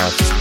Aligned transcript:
Running 0.00 0.12
Podcast. 0.12 0.39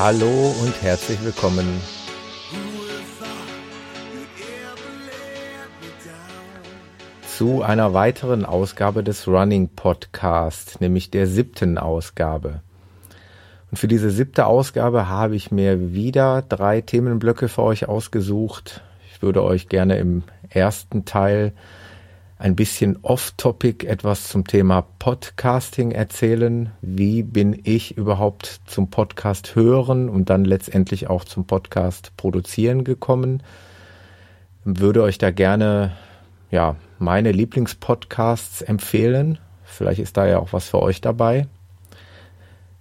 Hallo 0.00 0.54
und 0.62 0.80
herzlich 0.80 1.20
willkommen. 1.24 1.66
Zu 7.26 7.62
einer 7.62 7.94
weiteren 7.94 8.44
Ausgabe 8.44 9.02
des 9.02 9.26
Running 9.26 9.70
Podcast, 9.74 10.80
nämlich 10.80 11.10
der 11.10 11.26
siebten 11.26 11.78
Ausgabe. 11.78 12.62
Und 13.72 13.78
für 13.78 13.88
diese 13.88 14.10
siebte 14.10 14.46
Ausgabe 14.46 15.08
habe 15.08 15.34
ich 15.34 15.50
mir 15.50 15.92
wieder 15.92 16.42
drei 16.42 16.80
Themenblöcke 16.80 17.48
für 17.48 17.64
euch 17.64 17.88
ausgesucht. 17.88 18.82
Ich 19.12 19.20
würde 19.20 19.42
euch 19.42 19.68
gerne 19.68 19.98
im 19.98 20.22
ersten 20.48 21.06
Teil 21.06 21.54
ein 22.38 22.54
bisschen 22.54 22.98
off-topic 23.02 23.84
etwas 23.84 24.28
zum 24.28 24.46
Thema 24.46 24.82
Podcasting 25.00 25.90
erzählen. 25.90 26.70
Wie 26.80 27.24
bin 27.24 27.60
ich 27.64 27.96
überhaupt 27.96 28.60
zum 28.66 28.90
Podcast 28.90 29.56
hören 29.56 30.08
und 30.08 30.30
dann 30.30 30.44
letztendlich 30.44 31.08
auch 31.08 31.24
zum 31.24 31.46
Podcast 31.46 32.12
produzieren 32.16 32.84
gekommen? 32.84 33.42
Würde 34.64 35.02
euch 35.02 35.18
da 35.18 35.32
gerne, 35.32 35.96
ja, 36.52 36.76
meine 37.00 37.32
Lieblingspodcasts 37.32 38.62
empfehlen. 38.62 39.38
Vielleicht 39.64 40.00
ist 40.00 40.16
da 40.16 40.26
ja 40.26 40.38
auch 40.38 40.52
was 40.52 40.68
für 40.68 40.80
euch 40.80 41.00
dabei. 41.00 41.48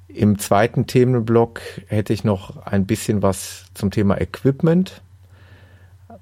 Im 0.07 0.37
zweiten 0.37 0.85
Themenblock 0.85 1.61
hätte 1.87 2.13
ich 2.13 2.23
noch 2.23 2.63
ein 2.65 2.85
bisschen 2.85 3.23
was 3.23 3.65
zum 3.73 3.89
Thema 3.89 4.21
Equipment. 4.21 5.01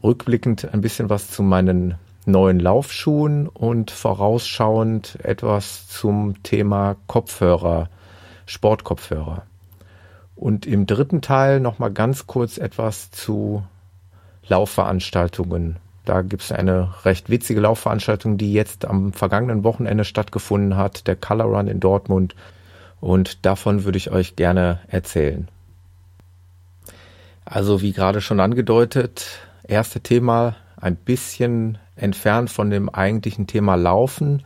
Rückblickend 0.01 0.73
ein 0.73 0.81
bisschen 0.81 1.09
was 1.09 1.31
zu 1.31 1.43
meinen 1.43 1.95
neuen 2.25 2.59
Laufschuhen 2.59 3.47
und 3.47 3.91
vorausschauend 3.91 5.17
etwas 5.23 5.87
zum 5.87 6.41
Thema 6.43 6.95
Kopfhörer, 7.07 7.89
Sportkopfhörer. 8.45 9.43
Und 10.35 10.65
im 10.65 10.85
dritten 10.85 11.21
Teil 11.21 11.59
nochmal 11.59 11.91
ganz 11.91 12.27
kurz 12.27 12.57
etwas 12.57 13.11
zu 13.11 13.63
Laufveranstaltungen. 14.47 15.77
Da 16.03 16.21
gibt 16.21 16.43
es 16.43 16.51
eine 16.51 16.93
recht 17.03 17.29
witzige 17.29 17.61
Laufveranstaltung, 17.61 18.37
die 18.37 18.53
jetzt 18.53 18.85
am 18.85 19.13
vergangenen 19.13 19.63
Wochenende 19.63 20.05
stattgefunden 20.05 20.77
hat, 20.77 21.07
der 21.07 21.15
Color 21.15 21.45
Run 21.45 21.67
in 21.67 21.79
Dortmund. 21.79 22.35
Und 23.01 23.45
davon 23.45 23.85
würde 23.85 23.97
ich 23.97 24.11
euch 24.11 24.35
gerne 24.35 24.79
erzählen. 24.87 25.47
Also 27.43 27.81
wie 27.81 27.93
gerade 27.93 28.21
schon 28.21 28.39
angedeutet, 28.39 29.39
erste 29.63 29.99
Thema 29.99 30.55
ein 30.77 30.95
bisschen 30.95 31.77
entfernt 31.95 32.49
von 32.49 32.69
dem 32.69 32.89
eigentlichen 32.89 33.47
Thema 33.47 33.75
Laufen, 33.75 34.43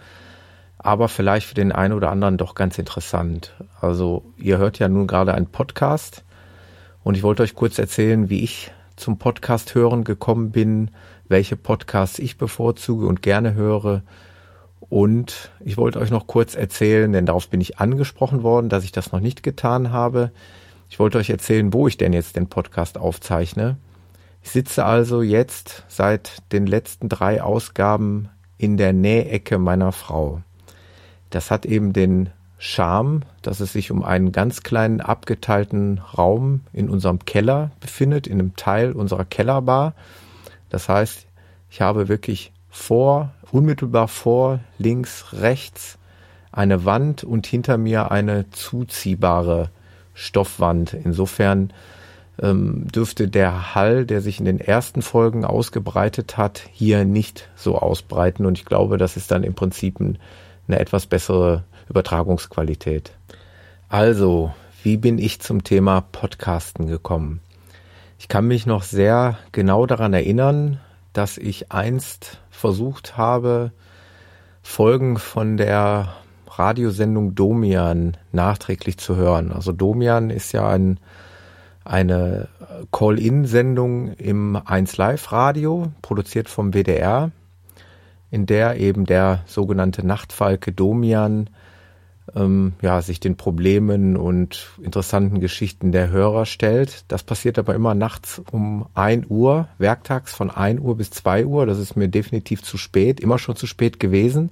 aber 0.77 1.07
vielleicht 1.07 1.47
für 1.47 1.55
den 1.55 1.71
einen 1.71 1.93
oder 1.93 2.11
anderen 2.11 2.37
doch 2.37 2.55
ganz 2.55 2.77
interessant. 2.77 3.53
Also 3.81 4.23
ihr 4.37 4.57
hört 4.57 4.79
ja 4.79 4.87
nun 4.87 5.07
gerade 5.07 5.33
einen 5.33 5.47
Podcast 5.47 6.23
und 7.03 7.15
ich 7.15 7.23
wollte 7.23 7.43
euch 7.43 7.55
kurz 7.55 7.79
erzählen, 7.79 8.29
wie 8.29 8.43
ich 8.43 8.71
zum 8.95 9.17
Podcast 9.17 9.75
hören 9.75 10.03
gekommen 10.03 10.51
bin, 10.51 10.91
welche 11.27 11.55
Podcasts 11.55 12.19
ich 12.19 12.37
bevorzuge 12.37 13.07
und 13.07 13.21
gerne 13.21 13.53
höre. 13.53 14.03
Und 14.89 15.51
ich 15.59 15.77
wollte 15.77 15.99
euch 15.99 16.11
noch 16.11 16.27
kurz 16.27 16.55
erzählen, 16.55 17.11
denn 17.11 17.25
darauf 17.25 17.49
bin 17.49 17.61
ich 17.61 17.79
angesprochen 17.79 18.43
worden, 18.43 18.69
dass 18.69 18.83
ich 18.83 18.91
das 18.91 19.11
noch 19.11 19.19
nicht 19.19 19.43
getan 19.43 19.91
habe. 19.91 20.31
Ich 20.89 20.99
wollte 20.99 21.17
euch 21.17 21.29
erzählen, 21.29 21.71
wo 21.71 21.87
ich 21.87 21.97
denn 21.97 22.13
jetzt 22.13 22.35
den 22.35 22.47
Podcast 22.47 22.97
aufzeichne. 22.97 23.77
Ich 24.41 24.51
sitze 24.51 24.85
also 24.85 25.21
jetzt 25.21 25.83
seit 25.87 26.41
den 26.51 26.65
letzten 26.65 27.09
drei 27.09 27.41
Ausgaben 27.41 28.29
in 28.57 28.77
der 28.77 28.93
Nähecke 28.93 29.57
meiner 29.57 29.91
Frau. 29.91 30.41
Das 31.29 31.51
hat 31.51 31.65
eben 31.65 31.93
den 31.93 32.29
Charme, 32.57 33.21
dass 33.41 33.61
es 33.61 33.71
sich 33.73 33.89
um 33.89 34.03
einen 34.03 34.31
ganz 34.31 34.63
kleinen 34.63 34.99
abgeteilten 34.99 35.99
Raum 36.17 36.61
in 36.73 36.89
unserem 36.89 37.19
Keller 37.19 37.71
befindet, 37.79 38.27
in 38.27 38.39
einem 38.39 38.55
Teil 38.55 38.91
unserer 38.91 39.25
Kellerbar. 39.25 39.93
Das 40.69 40.89
heißt, 40.89 41.25
ich 41.69 41.81
habe 41.81 42.09
wirklich 42.09 42.51
vor, 42.69 43.31
unmittelbar 43.51 44.07
vor, 44.07 44.59
links, 44.77 45.33
rechts 45.33 45.97
eine 46.51 46.83
Wand 46.83 47.23
und 47.23 47.47
hinter 47.47 47.77
mir 47.77 48.11
eine 48.11 48.49
zuziehbare 48.51 49.69
Stoffwand. 50.13 50.93
Insofern 50.93 51.71
ähm, 52.41 52.87
dürfte 52.87 53.27
der 53.27 53.75
Hall, 53.75 54.05
der 54.05 54.21
sich 54.21 54.39
in 54.39 54.45
den 54.45 54.59
ersten 54.59 55.01
Folgen 55.01 55.45
ausgebreitet 55.45 56.37
hat, 56.37 56.63
hier 56.71 57.05
nicht 57.05 57.49
so 57.55 57.77
ausbreiten. 57.77 58.45
Und 58.45 58.57
ich 58.57 58.65
glaube, 58.65 58.97
das 58.97 59.17
ist 59.17 59.31
dann 59.31 59.43
im 59.43 59.53
Prinzip 59.53 59.99
ein, 59.99 60.17
eine 60.67 60.79
etwas 60.79 61.05
bessere 61.05 61.63
Übertragungsqualität. 61.89 63.11
Also, 63.87 64.53
wie 64.83 64.97
bin 64.97 65.17
ich 65.17 65.41
zum 65.41 65.63
Thema 65.63 66.01
Podcasten 66.01 66.87
gekommen? 66.87 67.41
Ich 68.17 68.27
kann 68.27 68.47
mich 68.47 68.65
noch 68.65 68.83
sehr 68.83 69.37
genau 69.51 69.85
daran 69.85 70.13
erinnern, 70.13 70.79
dass 71.13 71.37
ich 71.37 71.71
einst 71.71 72.39
versucht 72.49 73.17
habe, 73.17 73.71
Folgen 74.61 75.17
von 75.17 75.57
der 75.57 76.13
Radiosendung 76.47 77.33
Domian 77.33 78.17
nachträglich 78.31 78.97
zu 78.97 79.15
hören. 79.15 79.51
Also 79.51 79.71
Domian 79.71 80.29
ist 80.29 80.51
ja 80.51 80.67
ein 80.67 80.99
eine 81.89 82.47
Call-in-Sendung 82.91 84.13
im 84.13 84.55
1 84.55 84.97
Live 84.97 85.31
Radio, 85.31 85.91
produziert 86.01 86.47
vom 86.47 86.73
WDR, 86.73 87.31
in 88.29 88.45
der 88.45 88.77
eben 88.77 89.05
der 89.05 89.43
sogenannte 89.47 90.05
Nachtfalke 90.05 90.71
Domian 90.71 91.49
ähm, 92.35 92.73
ja, 92.83 93.01
sich 93.01 93.19
den 93.19 93.37
Problemen 93.37 94.17
und 94.17 94.69
interessanten 94.81 95.39
Geschichten 95.39 95.91
der 95.91 96.09
Hörer 96.09 96.45
stellt. 96.45 97.05
Das 97.07 97.23
passiert 97.23 97.57
aber 97.57 97.73
immer 97.73 97.95
nachts 97.95 98.39
um 98.51 98.85
1 98.93 99.25
Uhr, 99.29 99.67
werktags 99.79 100.33
von 100.33 100.51
1 100.51 100.79
Uhr 100.81 100.95
bis 100.95 101.09
2 101.09 101.47
Uhr. 101.47 101.65
Das 101.65 101.79
ist 101.79 101.95
mir 101.95 102.07
definitiv 102.07 102.61
zu 102.61 102.77
spät, 102.77 103.19
immer 103.19 103.39
schon 103.39 103.55
zu 103.55 103.65
spät 103.65 103.99
gewesen. 103.99 104.51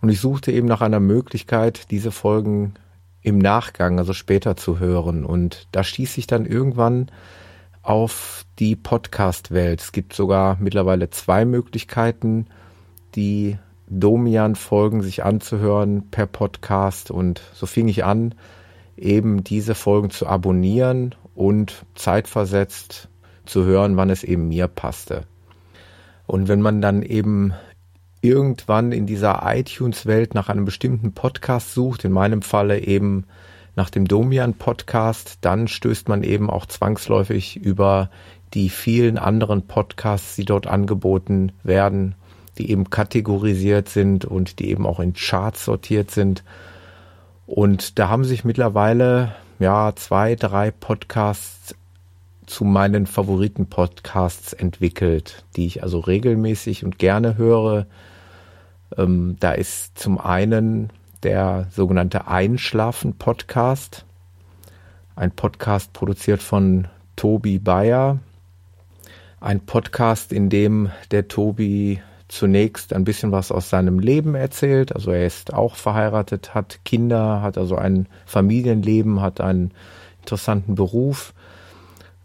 Und 0.00 0.08
ich 0.08 0.20
suchte 0.20 0.52
eben 0.52 0.68
nach 0.68 0.82
einer 0.82 1.00
Möglichkeit, 1.00 1.90
diese 1.90 2.12
Folgen 2.12 2.74
im 3.24 3.38
Nachgang, 3.38 3.98
also 3.98 4.12
später 4.12 4.54
zu 4.54 4.78
hören. 4.78 5.24
Und 5.24 5.66
da 5.72 5.82
stieß 5.82 6.18
ich 6.18 6.28
dann 6.28 6.44
irgendwann 6.46 7.10
auf 7.82 8.44
die 8.58 8.76
Podcast-Welt. 8.76 9.80
Es 9.80 9.92
gibt 9.92 10.12
sogar 10.12 10.58
mittlerweile 10.60 11.10
zwei 11.10 11.46
Möglichkeiten, 11.46 12.46
die 13.16 13.56
Domian-Folgen 13.88 15.00
sich 15.00 15.24
anzuhören 15.24 16.10
per 16.10 16.26
Podcast. 16.26 17.10
Und 17.10 17.40
so 17.54 17.64
fing 17.64 17.88
ich 17.88 18.04
an, 18.04 18.34
eben 18.96 19.42
diese 19.42 19.74
Folgen 19.74 20.10
zu 20.10 20.26
abonnieren 20.26 21.14
und 21.34 21.86
zeitversetzt 21.94 23.08
zu 23.46 23.64
hören, 23.64 23.96
wann 23.96 24.10
es 24.10 24.22
eben 24.22 24.48
mir 24.48 24.68
passte. 24.68 25.24
Und 26.26 26.48
wenn 26.48 26.60
man 26.60 26.82
dann 26.82 27.02
eben 27.02 27.54
irgendwann 28.24 28.90
in 28.90 29.06
dieser 29.06 29.42
iTunes-Welt 29.44 30.34
nach 30.34 30.48
einem 30.48 30.64
bestimmten 30.64 31.12
Podcast 31.12 31.74
sucht, 31.74 32.04
in 32.04 32.12
meinem 32.12 32.40
Falle 32.40 32.80
eben 32.80 33.26
nach 33.76 33.90
dem 33.90 34.08
Domian-Podcast, 34.08 35.38
dann 35.42 35.68
stößt 35.68 36.08
man 36.08 36.22
eben 36.22 36.48
auch 36.48 36.64
zwangsläufig 36.64 37.56
über 37.56 38.08
die 38.54 38.70
vielen 38.70 39.18
anderen 39.18 39.66
Podcasts, 39.66 40.36
die 40.36 40.46
dort 40.46 40.66
angeboten 40.66 41.52
werden, 41.64 42.14
die 42.56 42.70
eben 42.70 42.88
kategorisiert 42.88 43.90
sind 43.90 44.24
und 44.24 44.58
die 44.58 44.70
eben 44.70 44.86
auch 44.86 45.00
in 45.00 45.12
Charts 45.12 45.66
sortiert 45.66 46.10
sind. 46.10 46.44
Und 47.46 47.98
da 47.98 48.08
haben 48.08 48.24
sich 48.24 48.44
mittlerweile 48.44 49.34
ja 49.58 49.92
zwei, 49.96 50.34
drei 50.34 50.70
Podcasts 50.70 51.74
zu 52.46 52.64
meinen 52.64 53.06
Favoriten-Podcasts 53.06 54.54
entwickelt, 54.54 55.44
die 55.56 55.66
ich 55.66 55.82
also 55.82 55.98
regelmäßig 55.98 56.84
und 56.84 56.98
gerne 56.98 57.36
höre, 57.36 57.86
ähm, 58.96 59.36
da 59.40 59.52
ist 59.52 59.98
zum 59.98 60.20
einen 60.20 60.90
der 61.22 61.66
sogenannte 61.70 62.26
Einschlafen-Podcast, 62.26 64.04
ein 65.16 65.30
Podcast 65.30 65.92
produziert 65.92 66.42
von 66.42 66.88
Tobi 67.16 67.58
Bayer, 67.58 68.18
ein 69.40 69.60
Podcast, 69.60 70.32
in 70.32 70.50
dem 70.50 70.90
der 71.10 71.28
Tobi 71.28 72.00
zunächst 72.28 72.92
ein 72.92 73.04
bisschen 73.04 73.32
was 73.32 73.52
aus 73.52 73.70
seinem 73.70 73.98
Leben 73.98 74.34
erzählt. 74.34 74.94
Also 74.94 75.12
er 75.12 75.26
ist 75.26 75.52
auch 75.52 75.76
verheiratet, 75.76 76.54
hat 76.54 76.80
Kinder, 76.84 77.42
hat 77.42 77.58
also 77.58 77.76
ein 77.76 78.08
Familienleben, 78.26 79.20
hat 79.20 79.40
einen 79.40 79.72
interessanten 80.20 80.74
Beruf 80.74 81.34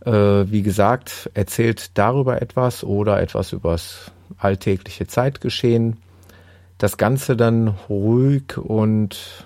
Äh, 0.05 0.11
wie 0.49 0.61
gesagt, 0.61 1.29
erzählt 1.33 1.97
darüber 1.97 2.41
etwas 2.41 2.83
oder 2.83 3.21
etwas 3.21 3.51
übers 3.51 4.11
alltägliche 4.37 5.07
Zeitgeschehen. 5.07 5.97
Das 6.79 6.95
Ganze 6.97 7.35
dann 7.35 7.75
ruhig 7.89 8.57
und 8.57 9.45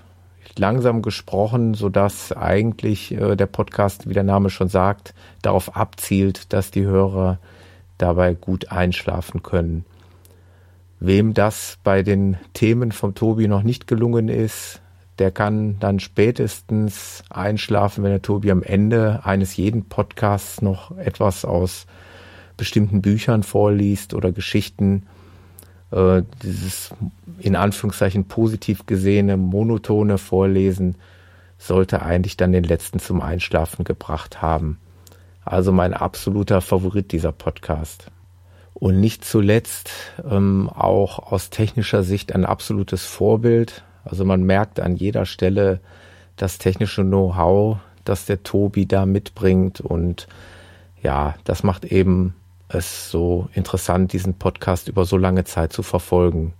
langsam 0.56 1.02
gesprochen, 1.02 1.74
so 1.74 1.88
dass 1.88 2.30
eigentlich 2.30 3.12
äh, 3.12 3.34
der 3.34 3.46
Podcast, 3.46 4.08
wie 4.08 4.14
der 4.14 4.22
Name 4.22 4.50
schon 4.50 4.68
sagt, 4.68 5.14
darauf 5.42 5.76
abzielt, 5.76 6.52
dass 6.52 6.70
die 6.70 6.84
Hörer 6.84 7.40
dabei 7.98 8.34
gut 8.34 8.70
einschlafen 8.70 9.42
können. 9.42 9.84
Wem 11.00 11.34
das 11.34 11.76
bei 11.82 12.04
den 12.04 12.36
Themen 12.52 12.92
vom 12.92 13.16
Tobi 13.16 13.48
noch 13.48 13.64
nicht 13.64 13.88
gelungen 13.88 14.28
ist, 14.28 14.80
der 15.18 15.32
kann 15.32 15.80
dann 15.80 15.98
spätestens 15.98 17.24
einschlafen, 17.30 18.04
wenn 18.04 18.12
der 18.12 18.22
Tobi 18.22 18.52
am 18.52 18.62
Ende 18.62 19.22
eines 19.24 19.56
jeden 19.56 19.88
Podcasts 19.88 20.62
noch 20.62 20.96
etwas 20.96 21.44
aus 21.44 21.86
bestimmten 22.56 23.02
Büchern 23.02 23.42
vorliest 23.42 24.14
oder 24.14 24.30
Geschichten. 24.30 25.06
Äh, 25.94 26.24
dieses 26.42 26.90
in 27.38 27.54
Anführungszeichen 27.56 28.26
positiv 28.26 28.86
gesehene, 28.86 29.36
monotone 29.36 30.18
Vorlesen 30.18 30.96
sollte 31.56 32.02
eigentlich 32.02 32.36
dann 32.36 32.52
den 32.52 32.64
letzten 32.64 32.98
zum 32.98 33.20
Einschlafen 33.20 33.84
gebracht 33.84 34.42
haben. 34.42 34.78
Also 35.44 35.72
mein 35.72 35.94
absoluter 35.94 36.60
Favorit 36.60 37.12
dieser 37.12 37.32
Podcast. 37.32 38.06
Und 38.72 39.00
nicht 39.00 39.24
zuletzt 39.24 39.90
ähm, 40.28 40.68
auch 40.68 41.30
aus 41.30 41.50
technischer 41.50 42.02
Sicht 42.02 42.34
ein 42.34 42.44
absolutes 42.44 43.04
Vorbild. 43.04 43.84
Also 44.04 44.24
man 44.24 44.42
merkt 44.42 44.80
an 44.80 44.96
jeder 44.96 45.26
Stelle 45.26 45.80
das 46.36 46.58
technische 46.58 47.02
Know-how, 47.02 47.78
das 48.04 48.26
der 48.26 48.42
Tobi 48.42 48.86
da 48.86 49.06
mitbringt. 49.06 49.80
Und 49.80 50.26
ja, 51.02 51.36
das 51.44 51.62
macht 51.62 51.84
eben 51.84 52.34
es 52.74 53.10
so 53.10 53.48
interessant, 53.52 54.12
diesen 54.12 54.34
Podcast 54.34 54.88
über 54.88 55.04
so 55.04 55.16
lange 55.16 55.44
Zeit 55.44 55.72
zu 55.72 55.82
verfolgen. 55.82 56.54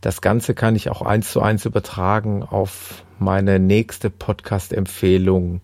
Das 0.00 0.20
Ganze 0.20 0.54
kann 0.54 0.76
ich 0.76 0.90
auch 0.90 1.02
eins 1.02 1.32
zu 1.32 1.40
eins 1.40 1.64
übertragen 1.64 2.42
auf 2.42 3.04
meine 3.18 3.58
nächste 3.58 4.10
Podcast-Empfehlung. 4.10 5.62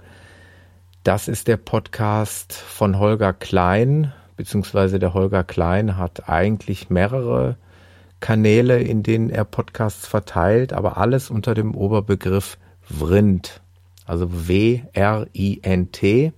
Das 1.04 1.28
ist 1.28 1.48
der 1.48 1.56
Podcast 1.58 2.52
von 2.52 2.98
Holger 2.98 3.32
Klein, 3.32 4.12
beziehungsweise 4.36 4.98
der 4.98 5.14
Holger 5.14 5.44
Klein 5.44 5.96
hat 5.96 6.28
eigentlich 6.28 6.90
mehrere 6.90 7.56
Kanäle, 8.20 8.80
in 8.80 9.02
denen 9.02 9.30
er 9.30 9.44
Podcasts 9.44 10.06
verteilt, 10.06 10.72
aber 10.72 10.96
alles 10.96 11.28
unter 11.28 11.54
dem 11.54 11.74
Oberbegriff 11.74 12.56
Vrind, 12.80 13.60
also 14.06 14.48
W-R-I-N-T. 14.48 16.32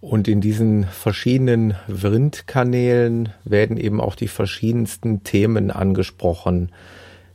Und 0.00 0.28
in 0.28 0.40
diesen 0.40 0.84
verschiedenen 0.84 1.74
Vrind-Kanälen 1.88 3.30
werden 3.44 3.76
eben 3.76 4.00
auch 4.00 4.14
die 4.14 4.28
verschiedensten 4.28 5.24
Themen 5.24 5.70
angesprochen. 5.72 6.70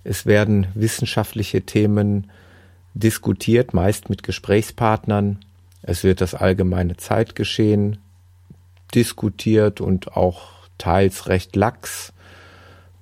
Es 0.06 0.25
werden 0.25 0.68
wissenschaftliche 0.74 1.63
Themen 1.63 2.30
diskutiert, 2.94 3.74
meist 3.74 4.10
mit 4.10 4.24
Gesprächspartnern. 4.24 5.39
Es 5.81 6.06
wird 6.06 6.21
das 6.21 6.36
allgemeine 6.36 6.95
Zeitgeschehen 6.95 7.98
diskutiert 8.95 9.81
und 9.81 10.15
auch 10.15 10.54
teils 10.77 11.27
recht 11.27 11.56
lax 11.57 12.13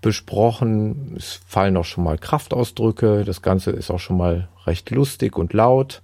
besprochen. 0.01 1.15
Es 1.17 1.39
fallen 1.45 1.77
auch 1.77 1.85
schon 1.85 2.03
mal 2.03 2.17
Kraftausdrücke. 2.17 3.23
Das 3.25 3.43
Ganze 3.43 3.69
ist 3.71 3.91
auch 3.91 3.99
schon 3.99 4.17
mal 4.17 4.47
recht 4.65 4.89
lustig 4.89 5.37
und 5.37 5.53
laut. 5.53 6.01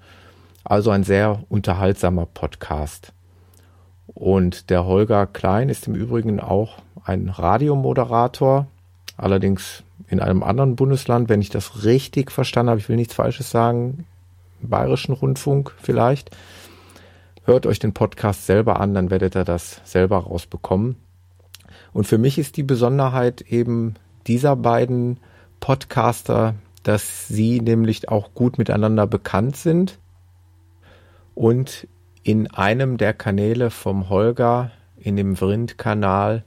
Also 0.63 0.92
ein 0.92 1.04
sehr 1.04 1.44
unterhaltsamer 1.50 2.27
Podcast. 2.27 3.13
Und 4.07 4.69
der 4.69 4.86
Holger 4.86 5.27
Klein 5.27 5.69
ist 5.69 5.88
im 5.88 5.95
Übrigen 5.95 6.39
auch 6.39 6.80
ein 7.04 7.30
Radiomoderator, 7.30 8.68
allerdings 9.18 9.83
in 10.07 10.19
einem 10.19 10.44
anderen 10.44 10.75
Bundesland, 10.75 11.30
wenn 11.30 11.42
ich 11.42 11.50
das 11.50 11.83
richtig 11.83 12.31
verstanden 12.31 12.69
habe. 12.69 12.80
Ich 12.80 12.89
will 12.89 12.95
nichts 12.95 13.13
Falsches 13.13 13.51
sagen. 13.51 14.06
Bayerischen 14.62 15.13
Rundfunk 15.13 15.74
vielleicht. 15.77 16.36
Hört 17.44 17.65
euch 17.65 17.80
den 17.80 17.94
Podcast 17.94 18.45
selber 18.45 18.80
an, 18.80 18.94
dann 18.94 19.09
werdet 19.09 19.36
ihr 19.36 19.45
das 19.45 19.81
selber 19.86 20.18
rausbekommen. 20.18 20.98
Und 21.94 22.06
für 22.06 22.18
mich 22.18 22.38
ist 22.38 22.57
die 22.57 22.63
Besonderheit 22.63 23.42
eben 23.42 23.95
dieser 24.27 24.56
beiden 24.56 25.19
Podcaster, 25.59 26.56
dass 26.83 27.27
sie 27.27 27.62
nämlich 27.62 28.09
auch 28.09 28.33
gut 28.33 28.57
miteinander 28.57 29.07
bekannt 29.07 29.56
sind 29.57 30.00
und 31.36 31.88
in 32.28 32.48
einem 32.48 32.98
der 32.98 33.14
Kanäle 33.14 33.70
vom 33.70 34.10
Holger, 34.10 34.72
in 34.98 35.16
dem 35.16 35.38
Vrind-Kanal, 35.38 36.44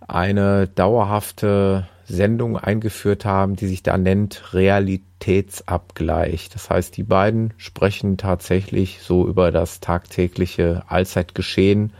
eine 0.00 0.68
dauerhafte 0.68 1.86
Sendung 2.06 2.56
eingeführt 2.56 3.26
haben, 3.26 3.56
die 3.56 3.66
sich 3.66 3.82
da 3.82 3.98
nennt 3.98 4.54
Realitätsabgleich. 4.54 6.48
Das 6.48 6.70
heißt, 6.70 6.96
die 6.96 7.02
beiden 7.02 7.52
sprechen 7.58 8.16
tatsächlich 8.16 9.02
so 9.02 9.28
über 9.28 9.52
das 9.52 9.80
tagtägliche 9.80 10.84
Allzeitgeschehen, 10.88 11.92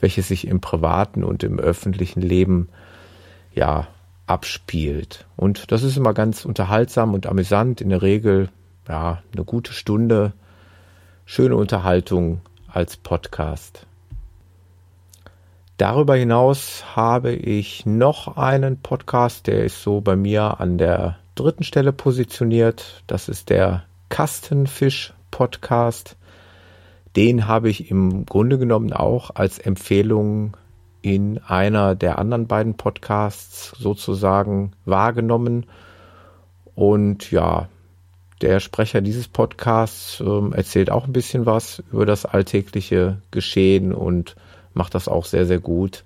welches 0.00 0.28
sich 0.28 0.46
im 0.46 0.60
privaten 0.60 1.24
und 1.24 1.44
im 1.44 1.58
öffentlichen 1.58 2.20
Leben 2.20 2.68
ja 3.54 3.86
abspielt. 4.26 5.24
Und 5.36 5.72
das 5.72 5.82
ist 5.84 5.96
immer 5.96 6.12
ganz 6.12 6.44
unterhaltsam 6.44 7.14
und 7.14 7.26
amüsant. 7.26 7.80
In 7.80 7.88
der 7.88 8.02
Regel 8.02 8.50
ja 8.86 9.22
eine 9.32 9.44
gute 9.44 9.72
Stunde 9.72 10.34
schöne 11.34 11.56
Unterhaltung 11.56 12.42
als 12.68 12.98
Podcast. 12.98 13.86
Darüber 15.78 16.14
hinaus 16.14 16.84
habe 16.94 17.32
ich 17.32 17.86
noch 17.86 18.36
einen 18.36 18.82
Podcast, 18.82 19.46
der 19.46 19.64
ist 19.64 19.82
so 19.82 20.02
bei 20.02 20.14
mir 20.14 20.60
an 20.60 20.76
der 20.76 21.16
dritten 21.34 21.64
Stelle 21.64 21.94
positioniert. 21.94 23.02
Das 23.06 23.30
ist 23.30 23.48
der 23.48 23.84
Kastenfisch 24.10 25.14
Podcast. 25.30 26.18
Den 27.16 27.48
habe 27.48 27.70
ich 27.70 27.90
im 27.90 28.26
Grunde 28.26 28.58
genommen 28.58 28.92
auch 28.92 29.30
als 29.34 29.58
Empfehlung 29.58 30.54
in 31.00 31.38
einer 31.38 31.94
der 31.94 32.18
anderen 32.18 32.46
beiden 32.46 32.74
Podcasts 32.74 33.74
sozusagen 33.78 34.72
wahrgenommen. 34.84 35.64
Und 36.74 37.30
ja, 37.30 37.68
der 38.42 38.60
Sprecher 38.60 39.00
dieses 39.00 39.28
Podcasts 39.28 40.20
ähm, 40.20 40.52
erzählt 40.52 40.90
auch 40.90 41.06
ein 41.06 41.12
bisschen 41.12 41.46
was 41.46 41.82
über 41.92 42.06
das 42.06 42.26
alltägliche 42.26 43.18
Geschehen 43.30 43.92
und 43.92 44.36
macht 44.74 44.94
das 44.94 45.08
auch 45.08 45.24
sehr, 45.24 45.46
sehr 45.46 45.60
gut. 45.60 46.04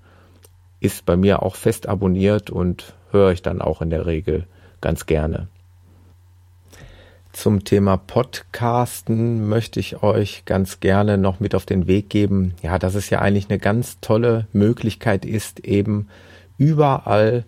Ist 0.79 1.05
bei 1.05 1.17
mir 1.17 1.41
auch 1.41 1.55
fest 1.55 1.87
abonniert 1.87 2.49
und 2.49 2.93
höre 3.11 3.31
ich 3.31 3.41
dann 3.41 3.61
auch 3.61 3.81
in 3.81 3.89
der 3.89 4.05
Regel 4.05 4.45
ganz 4.81 5.05
gerne. 5.07 5.47
Zum 7.33 7.63
Thema 7.63 7.97
Podcasten 7.97 9.47
möchte 9.47 9.79
ich 9.79 10.01
euch 10.01 10.43
ganz 10.45 10.79
gerne 10.79 11.17
noch 11.17 11.39
mit 11.39 11.53
auf 11.55 11.65
den 11.65 11.85
Weg 11.87 12.09
geben, 12.09 12.53
ja, 12.61 12.79
dass 12.79 12.95
es 12.95 13.09
ja 13.09 13.19
eigentlich 13.19 13.49
eine 13.49 13.59
ganz 13.59 13.99
tolle 13.99 14.47
Möglichkeit 14.53 15.25
ist, 15.25 15.59
eben 15.59 16.07
überall 16.57 17.45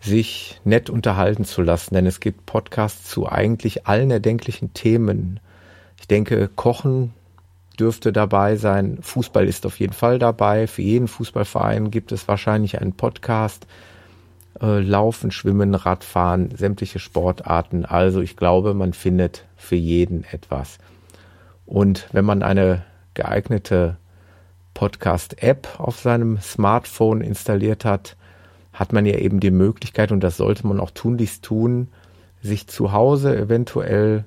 sich 0.00 0.60
nett 0.64 0.90
unterhalten 0.90 1.44
zu 1.44 1.62
lassen, 1.62 1.94
denn 1.94 2.06
es 2.06 2.20
gibt 2.20 2.46
Podcasts 2.46 3.10
zu 3.10 3.28
eigentlich 3.28 3.86
allen 3.86 4.10
erdenklichen 4.10 4.72
Themen. 4.72 5.40
Ich 5.98 6.06
denke, 6.06 6.48
Kochen 6.48 7.12
dürfte 7.78 8.12
dabei 8.12 8.56
sein, 8.56 8.98
Fußball 9.02 9.46
ist 9.46 9.66
auf 9.66 9.78
jeden 9.78 9.92
Fall 9.92 10.18
dabei, 10.18 10.66
für 10.66 10.82
jeden 10.82 11.08
Fußballverein 11.08 11.90
gibt 11.90 12.12
es 12.12 12.28
wahrscheinlich 12.28 12.80
einen 12.80 12.92
Podcast, 12.92 13.66
äh, 14.60 14.80
Laufen, 14.80 15.30
Schwimmen, 15.30 15.74
Radfahren, 15.74 16.50
sämtliche 16.56 16.98
Sportarten. 16.98 17.84
Also 17.84 18.20
ich 18.20 18.36
glaube, 18.36 18.74
man 18.74 18.92
findet 18.92 19.44
für 19.56 19.76
jeden 19.76 20.24
etwas. 20.24 20.78
Und 21.66 22.08
wenn 22.12 22.24
man 22.24 22.42
eine 22.42 22.82
geeignete 23.14 23.96
Podcast-App 24.74 25.68
auf 25.78 25.98
seinem 25.98 26.40
Smartphone 26.40 27.20
installiert 27.20 27.84
hat, 27.84 28.16
hat 28.78 28.92
man 28.92 29.04
ja 29.06 29.16
eben 29.16 29.40
die 29.40 29.50
Möglichkeit, 29.50 30.12
und 30.12 30.20
das 30.20 30.36
sollte 30.36 30.64
man 30.64 30.78
auch 30.78 30.92
tunlichst 30.92 31.44
tun, 31.44 31.88
sich 32.40 32.68
zu 32.68 32.92
Hause 32.92 33.36
eventuell 33.36 34.24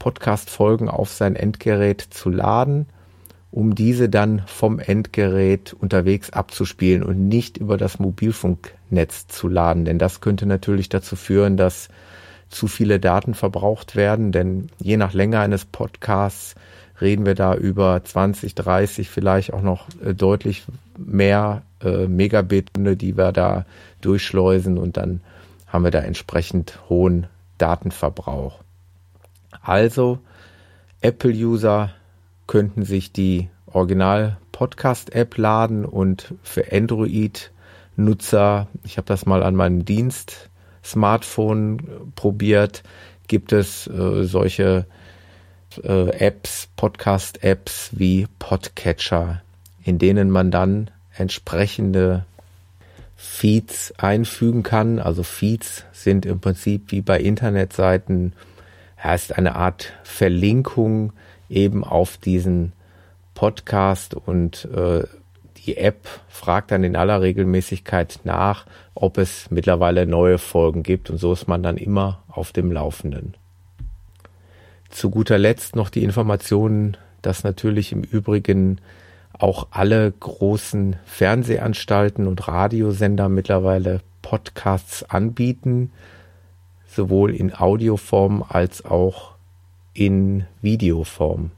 Podcast-Folgen 0.00 0.88
auf 0.88 1.10
sein 1.10 1.36
Endgerät 1.36 2.00
zu 2.00 2.28
laden, 2.28 2.86
um 3.52 3.76
diese 3.76 4.08
dann 4.08 4.42
vom 4.46 4.80
Endgerät 4.80 5.72
unterwegs 5.74 6.30
abzuspielen 6.30 7.04
und 7.04 7.28
nicht 7.28 7.56
über 7.56 7.76
das 7.76 8.00
Mobilfunknetz 8.00 9.28
zu 9.28 9.46
laden. 9.46 9.84
Denn 9.84 10.00
das 10.00 10.20
könnte 10.20 10.46
natürlich 10.46 10.88
dazu 10.88 11.14
führen, 11.14 11.56
dass 11.56 11.88
zu 12.48 12.66
viele 12.66 12.98
Daten 12.98 13.32
verbraucht 13.34 13.94
werden, 13.94 14.32
denn 14.32 14.70
je 14.80 14.96
nach 14.96 15.12
Länge 15.12 15.38
eines 15.38 15.64
Podcasts 15.66 16.56
reden 17.00 17.26
wir 17.26 17.36
da 17.36 17.54
über 17.54 18.02
20, 18.02 18.56
30, 18.56 19.08
vielleicht 19.08 19.52
auch 19.52 19.62
noch 19.62 19.86
äh, 20.04 20.14
deutlich 20.14 20.64
mehr 20.98 21.62
äh, 21.82 22.06
Megabit, 22.06 22.70
die 22.76 23.16
wir 23.16 23.32
da 23.32 23.66
durchschleusen 24.00 24.78
und 24.78 24.96
dann 24.96 25.20
haben 25.66 25.84
wir 25.84 25.90
da 25.90 26.00
entsprechend 26.00 26.78
hohen 26.88 27.26
Datenverbrauch. 27.58 28.60
Also 29.62 30.18
Apple-User 31.00 31.90
könnten 32.46 32.84
sich 32.84 33.12
die 33.12 33.48
Original 33.66 34.38
Podcast 34.52 35.14
App 35.14 35.36
laden 35.36 35.84
und 35.84 36.34
für 36.42 36.72
Android 36.72 37.50
Nutzer, 37.96 38.68
ich 38.84 38.96
habe 38.96 39.06
das 39.06 39.26
mal 39.26 39.42
an 39.42 39.54
meinem 39.54 39.84
Dienst 39.84 40.50
Smartphone 40.84 42.12
probiert, 42.14 42.82
gibt 43.26 43.52
es 43.52 43.86
äh, 43.86 44.24
solche 44.24 44.86
äh, 45.82 46.10
Apps, 46.10 46.68
Podcast-Apps 46.76 47.90
wie 47.92 48.26
Podcatcher, 48.38 49.42
in 49.84 49.98
denen 49.98 50.30
man 50.30 50.50
dann 50.50 50.90
entsprechende 51.16 52.24
Feeds 53.16 53.94
einfügen 53.98 54.62
kann. 54.62 54.98
Also 54.98 55.22
Feeds 55.22 55.84
sind 55.92 56.26
im 56.26 56.40
Prinzip 56.40 56.90
wie 56.90 57.00
bei 57.00 57.20
Internetseiten, 57.20 58.32
heißt 59.02 59.36
eine 59.36 59.54
Art 59.54 59.92
Verlinkung 60.02 61.12
eben 61.48 61.84
auf 61.84 62.16
diesen 62.16 62.72
Podcast 63.34 64.14
und 64.14 64.66
äh, 64.74 65.04
die 65.58 65.76
App 65.76 66.08
fragt 66.28 66.70
dann 66.70 66.84
in 66.84 66.96
aller 66.96 67.20
Regelmäßigkeit 67.20 68.20
nach, 68.24 68.66
ob 68.94 69.18
es 69.18 69.50
mittlerweile 69.50 70.06
neue 70.06 70.38
Folgen 70.38 70.82
gibt 70.82 71.10
und 71.10 71.18
so 71.18 71.32
ist 71.32 71.48
man 71.48 71.62
dann 71.62 71.76
immer 71.76 72.22
auf 72.28 72.52
dem 72.52 72.72
Laufenden. 72.72 73.34
Zu 74.90 75.10
guter 75.10 75.38
Letzt 75.38 75.74
noch 75.74 75.90
die 75.90 76.04
Information, 76.04 76.96
dass 77.22 77.44
natürlich 77.44 77.92
im 77.92 78.02
Übrigen 78.02 78.78
auch 79.38 79.68
alle 79.70 80.10
großen 80.12 80.96
Fernsehanstalten 81.04 82.26
und 82.26 82.46
Radiosender 82.48 83.28
mittlerweile 83.28 84.00
Podcasts 84.22 85.02
anbieten, 85.04 85.92
sowohl 86.86 87.34
in 87.34 87.54
Audioform 87.54 88.44
als 88.48 88.84
auch 88.84 89.34
in 89.92 90.44
Videoform. 90.62 91.50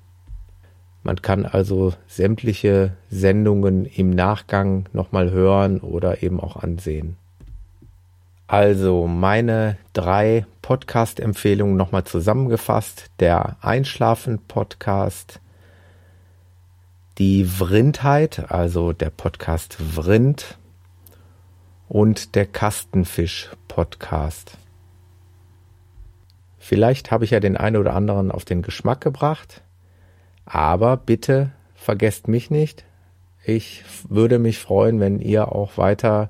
Man 1.03 1.23
kann 1.23 1.47
also 1.47 1.93
sämtliche 2.09 2.97
Sendungen 3.11 3.85
im 3.85 4.11
Nachgang 4.11 4.89
nochmal 4.93 5.31
hören 5.31 5.79
oder 5.81 6.23
eben 6.23 6.41
auch 6.41 6.57
ansehen. 6.57 7.17
Also 8.49 9.07
meine 9.07 9.77
drei 9.93 10.47
Podcast-Empfehlungen 10.63 11.77
nochmal 11.77 12.05
zusammengefasst. 12.05 13.11
Der 13.19 13.57
Einschlafen-Podcast, 13.61 15.41
die 17.19 17.45
Vrindheit, 17.45 18.51
also 18.51 18.93
der 18.93 19.11
Podcast 19.11 19.75
Vrind 19.75 20.59
und 21.89 22.35
der 22.35 22.47
Kastenfisch-Podcast. 22.47 24.59
Vielleicht 26.59 27.11
habe 27.11 27.25
ich 27.25 27.31
ja 27.31 27.41
den 27.41 27.57
einen 27.57 27.77
oder 27.77 27.95
anderen 27.95 28.31
auf 28.31 28.45
den 28.45 28.61
Geschmack 28.61 29.01
gebracht, 29.01 29.63
aber 30.45 30.99
bitte 30.99 31.53
vergesst 31.75 32.29
mich 32.29 32.51
nicht. 32.51 32.85
Ich 33.45 33.83
würde 34.09 34.39
mich 34.39 34.59
freuen, 34.59 35.01
wenn 35.01 35.21
ihr 35.21 35.53
auch 35.53 35.79
weiter 35.79 36.29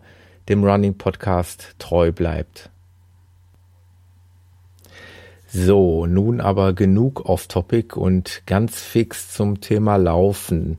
dem 0.49 0.63
Running 0.63 0.97
Podcast 0.97 1.75
treu 1.79 2.13
bleibt. 2.13 2.71
So, 5.59 6.05
nun 6.05 6.43
aber 6.43 6.75
genug 6.75 7.25
off-topic 7.25 7.97
und 7.97 8.43
ganz 8.45 8.83
fix 8.83 9.33
zum 9.33 9.63
Thema 9.63 9.97
Laufen. 9.97 10.79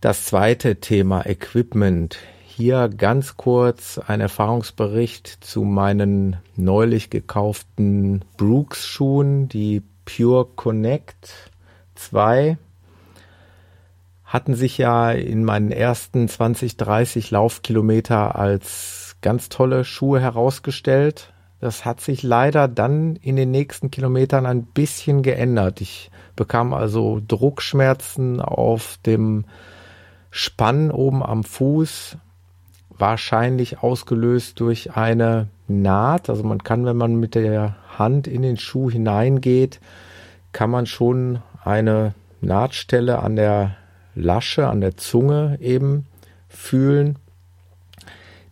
Das 0.00 0.24
zweite 0.24 0.80
Thema 0.80 1.26
Equipment. 1.26 2.18
Hier 2.44 2.88
ganz 2.88 3.36
kurz 3.36 3.98
ein 3.98 4.20
Erfahrungsbericht 4.20 5.28
zu 5.44 5.62
meinen 5.62 6.38
neulich 6.56 7.08
gekauften 7.08 8.24
Brooks 8.36 8.88
Schuhen, 8.88 9.48
die 9.48 9.84
Pure 10.04 10.48
Connect 10.56 11.52
2 11.94 12.58
hatten 14.24 14.54
sich 14.56 14.76
ja 14.76 15.12
in 15.12 15.44
meinen 15.44 15.70
ersten 15.70 16.26
20, 16.26 16.78
30 16.78 17.30
Laufkilometer 17.30 18.34
als 18.34 19.14
ganz 19.20 19.50
tolle 19.50 19.84
Schuhe 19.84 20.18
herausgestellt. 20.18 21.31
Das 21.62 21.84
hat 21.84 22.00
sich 22.00 22.24
leider 22.24 22.66
dann 22.66 23.14
in 23.14 23.36
den 23.36 23.52
nächsten 23.52 23.92
Kilometern 23.92 24.46
ein 24.46 24.64
bisschen 24.64 25.22
geändert. 25.22 25.80
Ich 25.80 26.10
bekam 26.34 26.74
also 26.74 27.22
Druckschmerzen 27.24 28.40
auf 28.40 28.98
dem 29.06 29.44
Spann 30.32 30.90
oben 30.90 31.22
am 31.22 31.44
Fuß, 31.44 32.16
wahrscheinlich 32.90 33.80
ausgelöst 33.80 34.58
durch 34.58 34.96
eine 34.96 35.50
Naht. 35.68 36.28
Also 36.28 36.42
man 36.42 36.64
kann, 36.64 36.84
wenn 36.84 36.96
man 36.96 37.14
mit 37.14 37.36
der 37.36 37.76
Hand 37.96 38.26
in 38.26 38.42
den 38.42 38.56
Schuh 38.56 38.90
hineingeht, 38.90 39.78
kann 40.50 40.68
man 40.68 40.86
schon 40.86 41.42
eine 41.62 42.12
Nahtstelle 42.40 43.20
an 43.20 43.36
der 43.36 43.76
Lasche 44.16 44.66
an 44.66 44.80
der 44.80 44.96
Zunge 44.96 45.58
eben 45.60 46.08
fühlen, 46.48 47.20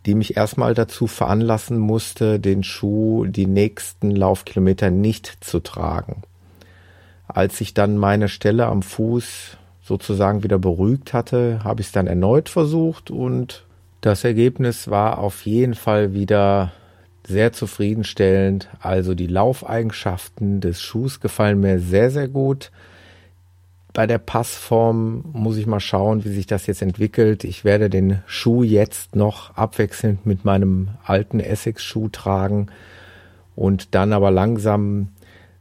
die 0.05 0.15
mich 0.15 0.37
erstmal 0.37 0.73
dazu 0.73 1.07
veranlassen 1.07 1.77
musste, 1.77 2.39
den 2.39 2.63
Schuh 2.63 3.25
die 3.25 3.45
nächsten 3.45 4.11
Laufkilometer 4.11 4.89
nicht 4.89 5.43
zu 5.43 5.59
tragen. 5.59 6.23
Als 7.27 7.61
ich 7.61 7.73
dann 7.73 7.97
meine 7.97 8.27
Stelle 8.27 8.65
am 8.65 8.81
Fuß 8.81 9.57
sozusagen 9.83 10.43
wieder 10.43 10.59
beruhigt 10.59 11.13
hatte, 11.13 11.63
habe 11.63 11.81
ich 11.81 11.87
es 11.87 11.93
dann 11.93 12.07
erneut 12.07 12.49
versucht 12.49 13.11
und 13.11 13.65
das 14.01 14.23
Ergebnis 14.23 14.89
war 14.89 15.19
auf 15.19 15.45
jeden 15.45 15.75
Fall 15.75 16.13
wieder 16.13 16.71
sehr 17.27 17.53
zufriedenstellend. 17.53 18.67
Also 18.79 19.13
die 19.13 19.27
Laufeigenschaften 19.27 20.59
des 20.59 20.81
Schuhs 20.81 21.19
gefallen 21.19 21.59
mir 21.59 21.79
sehr, 21.79 22.09
sehr 22.09 22.27
gut. 22.27 22.71
Bei 23.93 24.07
der 24.07 24.19
Passform 24.19 25.25
muss 25.33 25.57
ich 25.57 25.67
mal 25.67 25.81
schauen, 25.81 26.23
wie 26.23 26.29
sich 26.29 26.47
das 26.47 26.65
jetzt 26.65 26.81
entwickelt. 26.81 27.43
Ich 27.43 27.65
werde 27.65 27.89
den 27.89 28.21
Schuh 28.25 28.63
jetzt 28.63 29.15
noch 29.15 29.55
abwechselnd 29.55 30.25
mit 30.25 30.45
meinem 30.45 30.91
alten 31.03 31.41
Essex-Schuh 31.41 32.07
tragen 32.09 32.67
und 33.55 33.93
dann 33.93 34.13
aber 34.13 34.31
langsam 34.31 35.09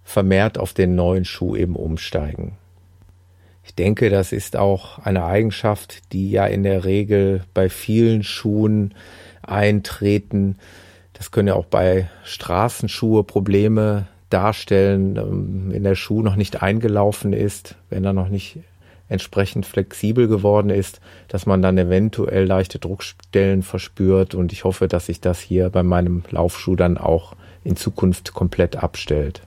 vermehrt 0.04 0.58
auf 0.58 0.72
den 0.72 0.94
neuen 0.94 1.25
Schuh 1.25 1.56
eben 1.56 1.75
umsteigen. 1.75 2.56
Ich 3.64 3.75
denke, 3.75 4.10
das 4.10 4.32
ist 4.32 4.56
auch 4.56 4.99
eine 5.00 5.25
Eigenschaft, 5.25 6.12
die 6.12 6.30
ja 6.30 6.46
in 6.46 6.62
der 6.62 6.84
Regel 6.84 7.44
bei 7.52 7.68
vielen 7.68 8.22
Schuhen 8.22 8.94
eintreten. 9.42 10.56
Das 11.12 11.30
können 11.30 11.49
ja 11.49 11.54
auch 11.54 11.66
bei 11.66 12.08
Straßenschuhe 12.25 13.25
Probleme 13.25 14.06
darstellen, 14.30 15.16
ähm, 15.16 15.66
wenn 15.72 15.84
der 15.84 15.94
Schuh 15.94 16.22
noch 16.22 16.37
nicht 16.37 16.62
eingelaufen 16.62 17.32
ist, 17.32 17.76
wenn 17.90 18.04
er 18.04 18.12
noch 18.12 18.28
nicht 18.28 18.60
entsprechend 19.08 19.66
flexibel 19.66 20.28
geworden 20.28 20.70
ist, 20.70 21.00
dass 21.28 21.44
man 21.44 21.60
dann 21.60 21.76
eventuell 21.76 22.44
leichte 22.46 22.78
Druckstellen 22.78 23.62
verspürt 23.62 24.34
und 24.34 24.52
ich 24.52 24.64
hoffe, 24.64 24.87
dass 24.87 25.06
sich 25.06 25.20
das 25.20 25.40
hier 25.40 25.68
bei 25.68 25.82
meinem 25.82 26.22
Laufschuh 26.30 26.76
dann 26.76 26.96
auch 26.96 27.34
in 27.64 27.76
Zukunft 27.76 28.32
komplett 28.32 28.76
abstellt. 28.76 29.42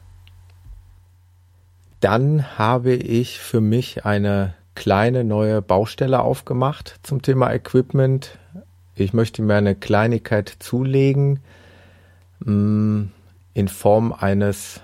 Dann 2.02 2.58
habe 2.58 2.94
ich 2.94 3.40
für 3.40 3.62
mich 3.62 4.06
eine 4.06 4.54
kleine 4.76 5.24
neue 5.24 5.62
Baustelle 5.62 6.22
aufgemacht 6.22 7.00
zum 7.04 7.22
Thema 7.22 7.54
Equipment. 7.54 8.38
Ich 8.96 9.14
möchte 9.14 9.42
mir 9.42 9.56
eine 9.56 9.76
Kleinigkeit 9.76 10.54
zulegen. 10.60 11.40
Hm, 12.44 13.12
in 13.54 13.68
Form 13.68 14.14
eines 14.14 14.82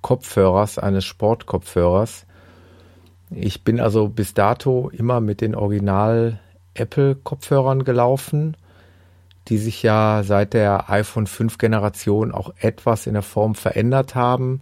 Kopfhörers, 0.00 0.78
eines 0.78 1.04
Sportkopfhörers. 1.04 2.26
Ich 3.30 3.64
bin 3.64 3.80
also 3.80 4.08
bis 4.08 4.34
dato 4.34 4.90
immer 4.90 5.20
mit 5.20 5.40
den 5.40 5.54
Original 5.54 6.38
Apple 6.74 7.14
Kopfhörern 7.14 7.84
gelaufen, 7.84 8.56
die 9.48 9.58
sich 9.58 9.82
ja 9.82 10.22
seit 10.24 10.54
der 10.54 10.90
iPhone 10.90 11.26
5 11.26 11.58
Generation 11.58 12.32
auch 12.32 12.52
etwas 12.58 13.06
in 13.06 13.14
der 13.14 13.22
Form 13.22 13.54
verändert 13.54 14.14
haben, 14.14 14.60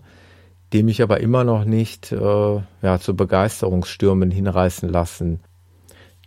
die 0.72 0.82
mich 0.82 1.02
aber 1.02 1.20
immer 1.20 1.44
noch 1.44 1.64
nicht 1.64 2.12
äh, 2.12 2.60
ja, 2.82 2.98
zu 3.00 3.16
Begeisterungsstürmen 3.16 4.30
hinreißen 4.30 4.88
lassen. 4.88 5.40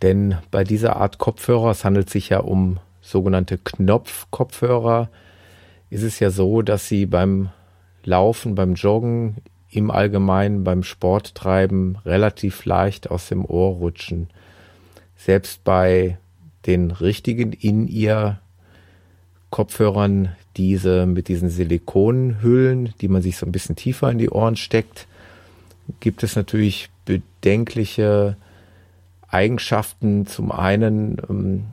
Denn 0.02 0.36
bei 0.50 0.64
dieser 0.64 0.96
Art 0.96 1.18
Kopfhörer, 1.18 1.70
es 1.70 1.84
handelt 1.84 2.10
sich 2.10 2.28
ja 2.28 2.40
um 2.40 2.78
sogenannte 3.00 3.58
Knopfkopfhörer, 3.58 5.08
ist 5.94 6.02
es 6.02 6.18
ja 6.18 6.30
so, 6.30 6.60
dass 6.60 6.88
sie 6.88 7.06
beim 7.06 7.50
Laufen, 8.02 8.56
beim 8.56 8.74
Joggen, 8.74 9.36
im 9.70 9.92
Allgemeinen 9.92 10.64
beim 10.64 10.82
Sporttreiben 10.82 11.98
relativ 12.04 12.64
leicht 12.64 13.12
aus 13.12 13.28
dem 13.28 13.44
Ohr 13.44 13.76
rutschen. 13.76 14.28
Selbst 15.16 15.62
bei 15.62 16.18
den 16.66 16.90
richtigen 16.90 17.52
In-Ear 17.52 18.40
Kopfhörern, 19.50 20.34
diese 20.56 21.06
mit 21.06 21.28
diesen 21.28 21.48
Silikonhüllen, 21.48 22.92
die 23.00 23.08
man 23.08 23.22
sich 23.22 23.36
so 23.36 23.46
ein 23.46 23.52
bisschen 23.52 23.76
tiefer 23.76 24.10
in 24.10 24.18
die 24.18 24.30
Ohren 24.30 24.56
steckt, 24.56 25.06
gibt 26.00 26.24
es 26.24 26.34
natürlich 26.34 26.90
bedenkliche 27.04 28.36
Eigenschaften. 29.28 30.26
Zum 30.26 30.50
einen 30.50 31.18
ähm, 31.30 31.64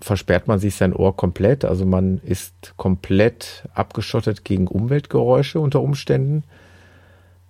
versperrt 0.00 0.48
man 0.48 0.58
sich 0.58 0.74
sein 0.74 0.94
Ohr 0.94 1.16
komplett. 1.16 1.64
Also 1.64 1.84
man 1.86 2.18
ist 2.24 2.74
komplett 2.76 3.68
abgeschottet 3.74 4.44
gegen 4.44 4.66
Umweltgeräusche 4.66 5.60
unter 5.60 5.80
Umständen. 5.80 6.44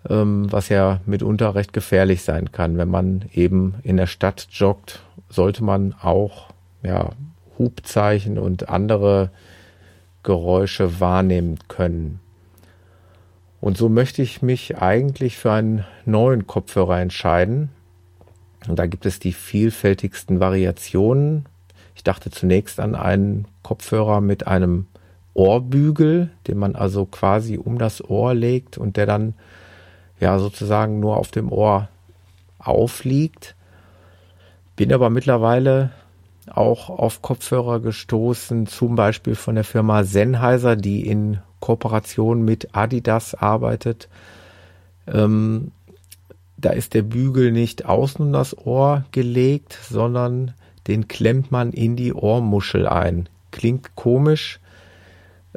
ähm, 0.08 0.50
was 0.50 0.68
ja 0.68 1.00
mitunter 1.06 1.54
recht 1.54 1.72
gefährlich 1.72 2.22
sein 2.22 2.52
kann. 2.52 2.78
Wenn 2.78 2.88
man 2.88 3.24
eben 3.32 3.74
in 3.82 3.96
der 3.96 4.06
Stadt 4.06 4.48
joggt, 4.50 5.02
sollte 5.28 5.62
man 5.62 5.94
auch 6.00 6.48
ja, 6.82 7.10
Hubzeichen 7.58 8.38
und 8.38 8.68
andere 8.68 9.30
Geräusche 10.22 11.00
wahrnehmen 11.00 11.58
können. 11.68 12.20
Und 13.60 13.76
so 13.76 13.88
möchte 13.90 14.22
ich 14.22 14.40
mich 14.40 14.78
eigentlich 14.78 15.36
für 15.36 15.52
einen 15.52 15.84
neuen 16.06 16.46
Kopfhörer 16.46 16.98
entscheiden. 17.00 17.68
Und 18.68 18.78
da 18.78 18.86
gibt 18.86 19.04
es 19.04 19.18
die 19.18 19.32
vielfältigsten 19.32 20.40
Variationen. 20.40 21.46
Ich 21.94 22.04
dachte 22.04 22.30
zunächst 22.30 22.80
an 22.80 22.94
einen 22.94 23.46
Kopfhörer 23.62 24.20
mit 24.20 24.46
einem 24.46 24.86
Ohrbügel, 25.34 26.30
den 26.46 26.58
man 26.58 26.74
also 26.74 27.06
quasi 27.06 27.56
um 27.58 27.78
das 27.78 28.02
Ohr 28.02 28.34
legt 28.34 28.78
und 28.78 28.96
der 28.96 29.06
dann 29.06 29.34
ja 30.18 30.38
sozusagen 30.38 31.00
nur 31.00 31.16
auf 31.16 31.30
dem 31.30 31.52
Ohr 31.52 31.88
aufliegt. 32.58 33.54
Bin 34.76 34.92
aber 34.92 35.10
mittlerweile 35.10 35.90
auch 36.46 36.90
auf 36.90 37.22
Kopfhörer 37.22 37.80
gestoßen, 37.80 38.66
zum 38.66 38.96
Beispiel 38.96 39.34
von 39.34 39.54
der 39.54 39.64
Firma 39.64 40.04
Sennheiser, 40.04 40.76
die 40.76 41.06
in 41.06 41.38
Kooperation 41.60 42.42
mit 42.42 42.74
Adidas 42.74 43.34
arbeitet. 43.34 44.08
Ähm, 45.06 45.72
da 46.56 46.70
ist 46.70 46.94
der 46.94 47.02
Bügel 47.02 47.52
nicht 47.52 47.86
außen 47.86 48.26
um 48.26 48.32
das 48.32 48.56
Ohr 48.56 49.04
gelegt, 49.12 49.78
sondern 49.88 50.54
den 50.86 51.08
klemmt 51.08 51.50
man 51.50 51.72
in 51.72 51.96
die 51.96 52.12
Ohrmuschel 52.12 52.86
ein. 52.86 53.28
Klingt 53.50 53.96
komisch, 53.96 54.60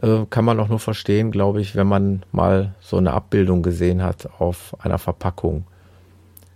äh, 0.01 0.25
kann 0.30 0.46
man 0.46 0.60
auch 0.60 0.70
nur 0.70 0.80
verstehen, 0.80 1.32
glaube 1.32 1.62
ich, 1.62 1.75
wenn 1.75 1.88
man 1.88 2.24
mal 2.32 2.75
so 2.80 2.98
eine 2.98 3.13
Abbildung 3.13 3.62
gesehen 3.62 4.01
hat 4.03 4.30
auf 4.39 4.75
einer 4.80 4.98
Verpackung. 4.98 5.65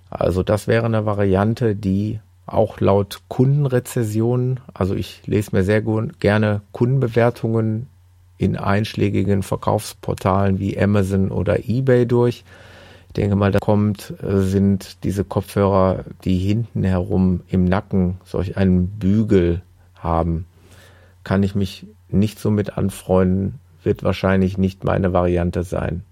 Also 0.10 0.44
das 0.44 0.68
wäre 0.68 0.86
eine 0.86 1.06
Variante, 1.06 1.76
die 1.76 2.20
auch 2.46 2.80
laut 2.80 3.22
Kundenrezessionen, 3.28 4.62
also 4.74 4.96
ich 4.96 5.28
lese 5.28 5.56
mir 5.56 5.64
sehr 5.64 5.82
gerne 5.82 6.62
Kundenbewertungen 6.72 7.88
in 8.38 8.56
einschlägigen 8.56 9.44
Verkaufsportalen 9.44 10.60
wie 10.60 10.80
Amazon 10.80 11.30
oder 11.30 11.68
eBay 11.68 12.06
durch. 12.06 12.46
Denke 13.18 13.36
mal, 13.36 13.52
da 13.52 13.58
kommt, 13.60 14.14
äh, 14.22 14.42
sind 14.42 15.04
diese 15.04 15.24
Kopfhörer, 15.24 16.06
die 16.24 16.38
hinten 16.38 16.84
herum 16.84 17.42
im 17.50 17.66
Nacken 17.66 18.18
solch 18.24 18.58
einen 18.58 18.88
Bügel 18.88 19.64
haben. 19.96 20.46
Kann 21.24 21.42
ich 21.42 21.56
mich 21.56 21.88
nicht 22.10 22.40
so 22.40 22.52
mit 22.52 22.78
anfreunden, 22.78 23.56
wird 23.84 24.04
wahrscheinlich 24.04 24.60
nicht 24.60 24.84
meine 24.84 25.14
Variante 25.14 25.64
sein. 25.64 26.04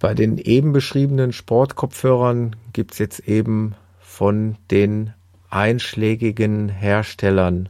Bei 0.00 0.14
den 0.14 0.38
eben 0.38 0.72
beschriebenen 0.72 1.32
Sportkopfhörern 1.32 2.56
gibt's 2.72 2.98
jetzt 2.98 3.20
eben 3.20 3.74
von 4.00 4.56
den 4.70 5.12
einschlägigen 5.50 6.68
Herstellern 6.68 7.68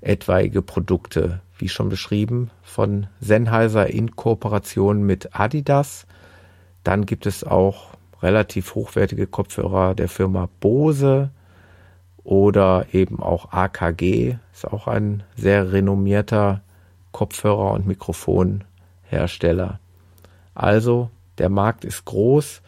etwaige 0.00 0.62
Produkte, 0.62 1.40
wie 1.58 1.68
schon 1.68 1.88
beschrieben, 1.88 2.50
von 2.62 3.06
Sennheiser 3.20 3.88
in 3.88 4.16
Kooperation 4.16 5.04
mit 5.04 5.38
Adidas. 5.38 6.06
Dann 6.84 7.06
gibt 7.06 7.26
es 7.26 7.44
auch 7.44 7.92
relativ 8.22 8.74
hochwertige 8.74 9.26
Kopfhörer 9.26 9.94
der 9.94 10.08
Firma 10.08 10.48
Bose 10.60 11.30
oder 12.24 12.86
eben 12.92 13.20
auch 13.20 13.52
AKG, 13.52 14.36
ist 14.52 14.66
auch 14.66 14.86
ein 14.86 15.22
sehr 15.36 15.72
renommierter 15.72 16.62
Kopfhörer- 17.12 17.72
und 17.72 17.86
Mikrofonhersteller. 17.86 19.80
Also 20.54 21.10
der 21.38 21.48
Markt 21.48 21.84
ist 21.84 22.04
groß. 22.04 22.60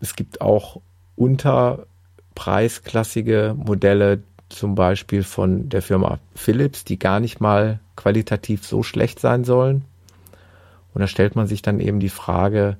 Es 0.00 0.16
gibt 0.16 0.40
auch 0.40 0.80
unterpreisklassige 1.16 3.54
Modelle, 3.56 4.22
zum 4.48 4.74
Beispiel 4.74 5.22
von 5.24 5.68
der 5.68 5.82
Firma 5.82 6.20
Philips, 6.34 6.84
die 6.84 6.98
gar 6.98 7.20
nicht 7.20 7.38
mal 7.40 7.80
qualitativ 7.96 8.66
so 8.66 8.82
schlecht 8.82 9.20
sein 9.20 9.44
sollen. 9.44 9.84
Und 10.94 11.00
da 11.00 11.06
stellt 11.06 11.36
man 11.36 11.46
sich 11.46 11.62
dann 11.62 11.80
eben 11.80 12.00
die 12.00 12.08
Frage, 12.08 12.76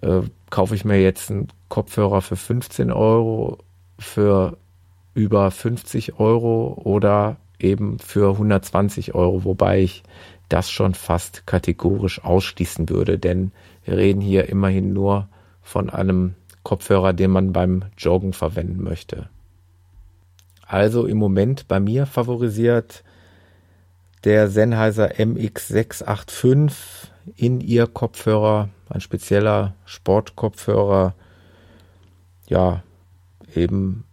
äh, 0.00 0.22
kaufe 0.50 0.74
ich 0.74 0.84
mir 0.84 1.00
jetzt 1.00 1.30
einen 1.30 1.48
Kopfhörer 1.68 2.22
für 2.22 2.36
15 2.36 2.92
Euro, 2.92 3.58
für 3.98 4.56
über 5.14 5.50
50 5.50 6.18
Euro 6.18 6.80
oder 6.84 7.36
eben 7.58 7.98
für 7.98 8.32
120 8.32 9.14
Euro, 9.14 9.44
wobei 9.44 9.80
ich 9.80 10.02
das 10.48 10.70
schon 10.70 10.94
fast 10.94 11.46
kategorisch 11.46 12.22
ausschließen 12.22 12.88
würde, 12.88 13.18
denn 13.18 13.52
wir 13.84 13.96
reden 13.96 14.20
hier 14.20 14.48
immerhin 14.48 14.92
nur 14.92 15.28
von 15.62 15.88
einem 15.88 16.34
Kopfhörer, 16.62 17.12
den 17.12 17.30
man 17.30 17.52
beim 17.52 17.84
Joggen 17.96 18.32
verwenden 18.32 18.82
möchte. 18.82 19.28
Also 20.66 21.06
im 21.06 21.18
Moment 21.18 21.68
bei 21.68 21.80
mir 21.80 22.06
favorisiert 22.06 23.04
der 24.24 24.48
Sennheiser 24.48 25.12
MX685 25.12 26.72
in 27.36 27.60
ihr 27.60 27.86
Kopfhörer, 27.86 28.68
ein 28.88 29.00
spezieller 29.00 29.74
Sportkopfhörer, 29.84 31.14
ja, 32.48 32.82
eben 33.54 34.04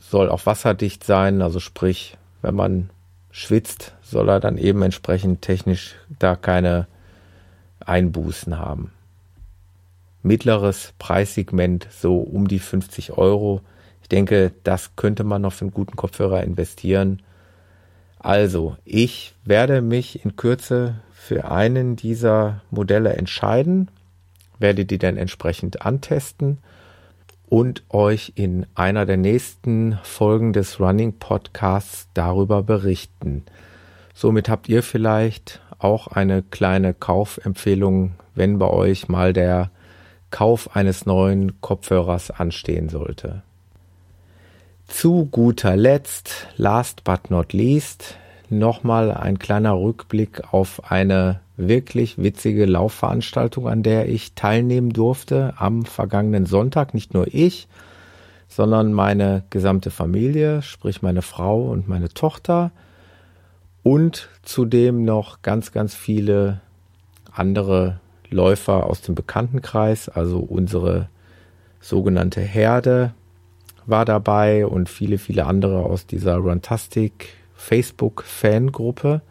soll 0.00 0.28
auch 0.28 0.46
wasserdicht 0.46 1.04
sein, 1.04 1.42
also 1.42 1.60
sprich, 1.60 2.18
wenn 2.42 2.54
man 2.54 2.90
schwitzt, 3.30 3.94
soll 4.02 4.28
er 4.28 4.40
dann 4.40 4.58
eben 4.58 4.82
entsprechend 4.82 5.42
technisch 5.42 5.94
da 6.18 6.36
keine 6.36 6.86
Einbußen 7.80 8.58
haben 8.58 8.90
mittleres 10.22 10.94
Preissegment, 10.98 11.88
so 11.90 12.18
um 12.18 12.48
die 12.48 12.58
50 12.58 13.12
Euro. 13.12 13.60
Ich 14.02 14.08
denke, 14.08 14.52
das 14.64 14.96
könnte 14.96 15.24
man 15.24 15.42
noch 15.42 15.52
für 15.52 15.62
einen 15.62 15.74
guten 15.74 15.96
Kopfhörer 15.96 16.42
investieren. 16.44 17.22
Also, 18.22 18.76
ich 18.84 19.34
werde 19.44 19.82
mich 19.82 20.24
in 20.24 20.36
Kürze 20.36 21.00
für 21.12 21.50
einen 21.50 21.96
dieser 21.96 22.62
Modelle 22.70 23.14
entscheiden, 23.14 23.90
werde 24.60 24.84
die 24.84 24.98
dann 24.98 25.16
entsprechend 25.16 25.84
antesten 25.84 26.58
und 27.48 27.82
euch 27.90 28.32
in 28.36 28.64
einer 28.76 29.06
der 29.06 29.16
nächsten 29.16 29.98
Folgen 30.04 30.52
des 30.52 30.78
Running 30.78 31.18
Podcasts 31.18 32.08
darüber 32.14 32.62
berichten. 32.62 33.44
Somit 34.14 34.48
habt 34.48 34.68
ihr 34.68 34.84
vielleicht 34.84 35.60
auch 35.80 36.06
eine 36.06 36.42
kleine 36.42 36.94
Kaufempfehlung, 36.94 38.12
wenn 38.36 38.60
bei 38.60 38.68
euch 38.68 39.08
mal 39.08 39.32
der 39.32 39.72
Kauf 40.30 40.76
eines 40.76 41.06
neuen 41.06 41.60
Kopfhörers 41.60 42.30
anstehen 42.30 42.88
sollte. 42.88 43.42
Zu 44.86 45.26
guter 45.26 45.76
Letzt, 45.76 46.48
last 46.56 47.04
but 47.04 47.30
not 47.30 47.52
least, 47.52 48.16
nochmal 48.50 49.10
ein 49.10 49.38
kleiner 49.38 49.74
Rückblick 49.74 50.52
auf 50.52 50.90
eine 50.90 51.40
wirklich 51.56 52.18
witzige 52.18 52.66
Laufveranstaltung, 52.66 53.68
an 53.68 53.82
der 53.82 54.08
ich 54.08 54.34
teilnehmen 54.34 54.92
durfte 54.92 55.54
am 55.56 55.84
vergangenen 55.84 56.46
Sonntag. 56.46 56.94
Nicht 56.94 57.14
nur 57.14 57.26
ich, 57.32 57.68
sondern 58.48 58.92
meine 58.92 59.44
gesamte 59.50 59.90
Familie, 59.90 60.62
sprich 60.62 61.02
meine 61.02 61.22
Frau 61.22 61.70
und 61.70 61.88
meine 61.88 62.10
Tochter 62.10 62.70
und 63.82 64.28
zudem 64.42 65.04
noch 65.04 65.42
ganz, 65.42 65.72
ganz 65.72 65.94
viele 65.94 66.60
andere 67.32 68.00
Läufer 68.30 68.86
aus 68.86 69.00
dem 69.00 69.14
Bekanntenkreis, 69.14 70.08
also 70.08 70.38
unsere 70.38 71.08
sogenannte 71.80 72.40
Herde 72.40 73.14
war 73.86 74.04
dabei 74.04 74.66
und 74.66 74.88
viele, 74.88 75.18
viele 75.18 75.46
andere 75.46 75.84
aus 75.84 76.06
dieser 76.06 76.36
Runtastic 76.36 77.28
Facebook-Fangruppe. 77.54 79.22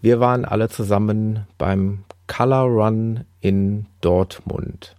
Wir 0.00 0.20
waren 0.20 0.44
alle 0.44 0.68
zusammen 0.68 1.46
beim 1.58 2.04
Color 2.26 2.64
Run 2.64 3.24
in 3.40 3.86
Dortmund. 4.00 4.96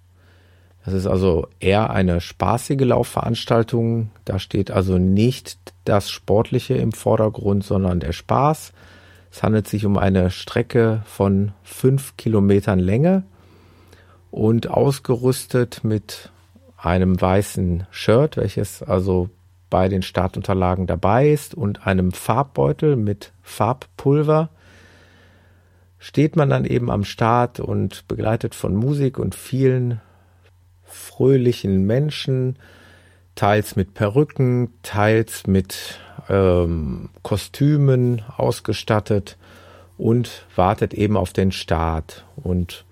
Das 0.86 0.94
ist 0.94 1.08
also 1.08 1.48
eher 1.60 1.92
eine 1.92 2.20
spaßige 2.20 2.82
Laufveranstaltung. 2.82 4.12
Da 4.26 4.40
steht 4.40 4.70
also 4.70 4.98
nicht 4.98 5.74
das 5.86 6.10
Sportliche 6.10 6.76
im 6.76 6.92
Vordergrund, 6.92 7.64
sondern 7.64 8.00
der 8.02 8.12
Spaß. 8.12 8.74
Es 9.32 9.44
handelt 9.44 9.68
sich 9.68 9.86
um 9.86 9.98
eine 9.98 10.30
Strecke 10.30 11.02
von 11.06 11.54
fünf 11.64 12.18
Kilometern 12.18 12.80
Länge 12.80 13.24
und 14.30 14.68
ausgerüstet 14.70 15.84
mit 15.84 16.32
einem 16.84 17.20
weißen 17.20 17.88
Shirt, 17.92 18.38
welches 18.38 18.84
also 18.84 19.30
bei 19.70 19.90
den 19.90 20.04
Startunterlagen 20.04 20.86
dabei 20.86 21.30
ist 21.30 21.56
und 21.56 21.88
einem 21.88 22.12
Farbbeutel 22.12 22.96
mit 22.96 23.32
Farbpulver 23.42 24.50
steht 25.98 26.36
man 26.36 26.50
dann 26.50 26.66
eben 26.66 26.92
am 26.92 27.06
Start 27.06 27.60
und 27.62 28.08
begleitet 28.08 28.54
von 28.54 28.76
Musik 28.76 29.18
und 29.18 29.34
vielen 29.34 30.02
fröhlichen 30.84 31.86
Menschen, 31.86 32.58
teils 33.36 33.76
mit 33.78 33.94
Perücken, 33.94 34.74
teils 34.84 35.48
mit 35.48 36.00
ähm, 36.30 37.10
Kostümen 37.24 38.22
ausgestattet 38.36 39.38
und 39.98 40.46
wartet 40.56 40.94
eben 40.94 41.16
auf 41.16 41.34
den 41.34 41.52
Start. 41.52 42.26
Und 42.36 42.86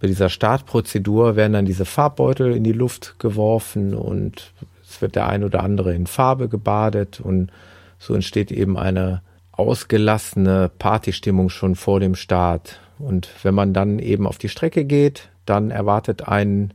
bei 0.00 0.06
dieser 0.06 0.30
Startprozedur 0.30 1.36
werden 1.36 1.52
dann 1.52 1.66
diese 1.66 1.84
Farbbeutel 1.84 2.56
in 2.56 2.64
die 2.64 2.72
Luft 2.72 3.18
geworfen 3.18 3.94
und 3.94 4.52
es 4.82 5.00
wird 5.02 5.14
der 5.14 5.28
ein 5.28 5.44
oder 5.44 5.62
andere 5.62 5.94
in 5.94 6.06
Farbe 6.06 6.48
gebadet 6.48 7.20
und 7.20 7.52
so 7.98 8.14
entsteht 8.14 8.50
eben 8.50 8.78
eine 8.78 9.22
ausgelassene 9.52 10.70
Partystimmung 10.78 11.50
schon 11.50 11.76
vor 11.76 12.00
dem 12.00 12.14
Start. 12.14 12.80
Und 12.98 13.28
wenn 13.42 13.54
man 13.54 13.74
dann 13.74 13.98
eben 13.98 14.26
auf 14.26 14.38
die 14.38 14.48
Strecke 14.48 14.86
geht, 14.86 15.28
dann 15.44 15.70
erwartet 15.70 16.26
einen 16.26 16.72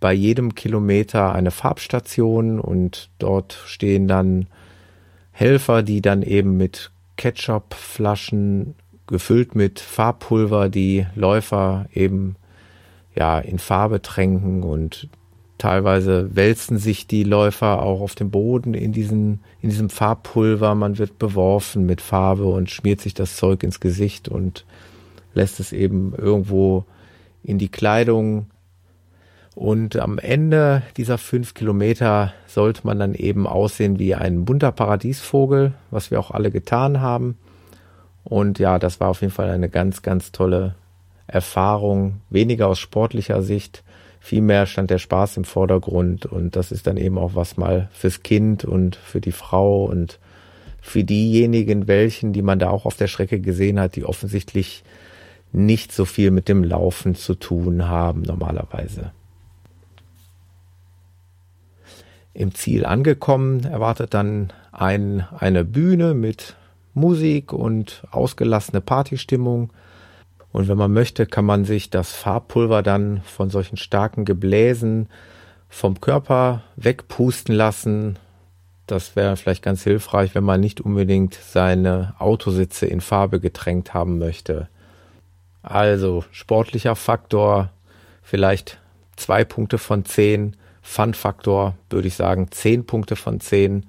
bei 0.00 0.12
jedem 0.12 0.54
Kilometer 0.54 1.34
eine 1.34 1.50
Farbstation 1.50 2.60
und 2.60 3.08
dort 3.18 3.58
stehen 3.64 4.06
dann 4.06 4.48
Helfer, 5.32 5.82
die 5.82 6.02
dann 6.02 6.22
eben 6.22 6.58
mit 6.58 6.90
Ketchupflaschen 7.16 8.74
gefüllt 9.14 9.54
mit 9.54 9.78
Farbpulver 9.78 10.68
die 10.68 11.06
Läufer 11.14 11.86
eben 11.94 12.34
ja 13.14 13.38
in 13.38 13.60
Farbe 13.60 14.02
tränken 14.02 14.64
und 14.64 15.08
teilweise 15.56 16.34
wälzen 16.34 16.78
sich 16.78 17.06
die 17.06 17.22
Läufer 17.22 17.80
auch 17.80 18.00
auf 18.00 18.16
dem 18.16 18.32
Boden 18.32 18.74
in 18.74 18.90
diesen 18.90 19.38
in 19.60 19.70
diesem 19.70 19.88
Farbpulver, 19.88 20.74
man 20.74 20.98
wird 20.98 21.16
beworfen 21.20 21.86
mit 21.86 22.00
Farbe 22.00 22.46
und 22.46 22.70
schmiert 22.70 23.00
sich 23.00 23.14
das 23.14 23.36
Zeug 23.36 23.62
ins 23.62 23.78
Gesicht 23.78 24.28
und 24.28 24.64
lässt 25.32 25.60
es 25.60 25.72
eben 25.72 26.12
irgendwo 26.16 26.84
in 27.44 27.58
die 27.58 27.68
Kleidung 27.68 28.46
und 29.54 29.96
am 29.96 30.18
Ende 30.18 30.82
dieser 30.96 31.18
fünf 31.18 31.54
Kilometer 31.54 32.34
sollte 32.48 32.84
man 32.84 32.98
dann 32.98 33.14
eben 33.14 33.46
aussehen 33.46 34.00
wie 34.00 34.16
ein 34.16 34.44
bunter 34.44 34.72
Paradiesvogel, 34.72 35.74
was 35.92 36.10
wir 36.10 36.18
auch 36.18 36.32
alle 36.32 36.50
getan 36.50 37.00
haben. 37.00 37.38
Und 38.24 38.58
ja, 38.58 38.78
das 38.78 39.00
war 39.00 39.08
auf 39.08 39.20
jeden 39.20 39.32
Fall 39.32 39.50
eine 39.50 39.68
ganz, 39.68 40.02
ganz 40.02 40.32
tolle 40.32 40.74
Erfahrung. 41.26 42.20
Weniger 42.30 42.68
aus 42.68 42.78
sportlicher 42.78 43.42
Sicht, 43.42 43.84
vielmehr 44.20 44.66
stand 44.66 44.90
der 44.90 44.98
Spaß 44.98 45.36
im 45.36 45.44
Vordergrund. 45.44 46.26
Und 46.26 46.56
das 46.56 46.72
ist 46.72 46.86
dann 46.86 46.96
eben 46.96 47.18
auch 47.18 47.34
was 47.34 47.56
mal 47.56 47.88
fürs 47.92 48.22
Kind 48.22 48.64
und 48.64 48.96
für 48.96 49.20
die 49.20 49.32
Frau 49.32 49.84
und 49.84 50.18
für 50.80 51.04
diejenigen, 51.04 51.88
welchen, 51.88 52.32
die 52.32 52.42
man 52.42 52.58
da 52.58 52.70
auch 52.70 52.84
auf 52.84 52.96
der 52.96 53.06
Strecke 53.06 53.40
gesehen 53.40 53.80
hat, 53.80 53.96
die 53.96 54.04
offensichtlich 54.04 54.84
nicht 55.52 55.92
so 55.92 56.04
viel 56.04 56.30
mit 56.30 56.48
dem 56.48 56.64
Laufen 56.64 57.14
zu 57.14 57.34
tun 57.34 57.88
haben 57.88 58.22
normalerweise. 58.22 59.12
Im 62.34 62.54
Ziel 62.54 62.84
angekommen 62.84 63.64
erwartet 63.64 64.12
dann 64.12 64.52
ein, 64.72 65.24
eine 65.38 65.64
Bühne 65.64 66.14
mit 66.14 66.56
Musik 66.94 67.52
und 67.52 68.04
ausgelassene 68.10 68.80
Partystimmung. 68.80 69.72
Und 70.52 70.68
wenn 70.68 70.78
man 70.78 70.92
möchte, 70.92 71.26
kann 71.26 71.44
man 71.44 71.64
sich 71.64 71.90
das 71.90 72.12
Farbpulver 72.12 72.82
dann 72.82 73.22
von 73.22 73.50
solchen 73.50 73.76
starken 73.76 74.24
Gebläsen 74.24 75.08
vom 75.68 76.00
Körper 76.00 76.62
wegpusten 76.76 77.54
lassen. 77.54 78.18
Das 78.86 79.16
wäre 79.16 79.36
vielleicht 79.36 79.62
ganz 79.62 79.82
hilfreich, 79.82 80.34
wenn 80.34 80.44
man 80.44 80.60
nicht 80.60 80.80
unbedingt 80.80 81.34
seine 81.34 82.14
Autositze 82.18 82.86
in 82.86 83.00
Farbe 83.00 83.40
getränkt 83.40 83.94
haben 83.94 84.18
möchte. 84.18 84.68
Also 85.62 86.24
sportlicher 86.30 86.94
Faktor 86.94 87.70
vielleicht 88.22 88.78
zwei 89.16 89.44
Punkte 89.44 89.78
von 89.78 90.04
zehn. 90.04 90.56
Fun-Faktor 90.84 91.74
würde 91.88 92.08
ich 92.08 92.14
sagen 92.14 92.48
10 92.50 92.84
Punkte 92.84 93.16
von 93.16 93.40
10. 93.40 93.86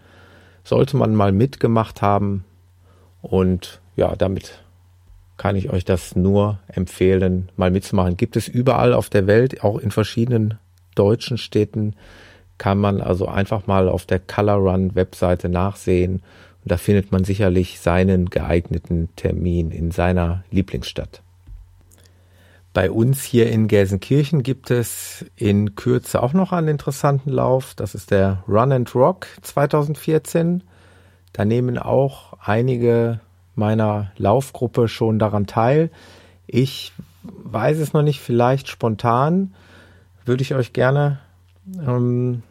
Sollte 0.64 0.96
man 0.96 1.14
mal 1.14 1.34
mitgemacht 1.34 2.02
haben. 2.02 2.46
Und 3.26 3.82
ja, 3.96 4.16
damit 4.16 4.64
kann 5.38 5.56
ich 5.56 5.70
euch 5.70 5.84
das 5.84 6.16
nur 6.16 6.60
empfehlen, 6.68 7.50
mal 7.58 7.72
mitzumachen. 7.72 8.18
Gibt 8.18 8.36
es 8.36 8.48
überall 8.48 8.94
auf 8.94 9.10
der 9.10 9.28
Welt, 9.28 9.64
auch 9.64 9.80
in 9.80 9.92
verschiedenen 9.92 10.58
deutschen 10.94 11.38
Städten, 11.38 11.96
kann 12.58 12.78
man 12.78 13.02
also 13.02 13.28
einfach 13.28 13.68
mal 13.68 13.90
auf 13.90 14.06
der 14.06 14.20
Color 14.20 14.56
Run 14.56 14.96
Webseite 14.96 15.50
nachsehen. 15.50 16.22
Und 16.64 16.72
da 16.72 16.78
findet 16.78 17.12
man 17.12 17.26
sicherlich 17.26 17.80
seinen 17.80 18.30
geeigneten 18.30 19.10
Termin 19.16 19.72
in 19.72 19.92
seiner 19.92 20.44
Lieblingsstadt. 20.52 21.22
Bei 22.74 22.92
uns 22.92 23.24
hier 23.24 23.50
in 23.50 23.68
Gelsenkirchen 23.68 24.44
gibt 24.44 24.70
es 24.70 25.26
in 25.36 25.76
Kürze 25.76 26.22
auch 26.22 26.34
noch 26.34 26.52
einen 26.52 26.68
interessanten 26.68 27.30
Lauf. 27.30 27.74
Das 27.76 27.96
ist 27.96 28.12
der 28.12 28.44
Run 28.48 28.72
and 28.72 28.96
Rock 28.96 29.28
2014. 29.42 30.64
Da 31.36 31.44
nehmen 31.44 31.78
auch 31.78 32.32
einige 32.40 33.20
meiner 33.56 34.14
Laufgruppe 34.16 34.88
schon 34.88 35.20
daran 35.20 35.48
teil. 35.48 35.92
Ich 36.48 36.94
weiß 37.24 37.80
es 37.80 37.92
noch 37.92 38.04
nicht, 38.04 38.22
vielleicht 38.22 38.70
spontan 38.70 39.54
würde 40.24 40.44
ich 40.44 40.56
euch 40.56 40.72
gerne 40.72 41.20
ähm, 41.86 42.42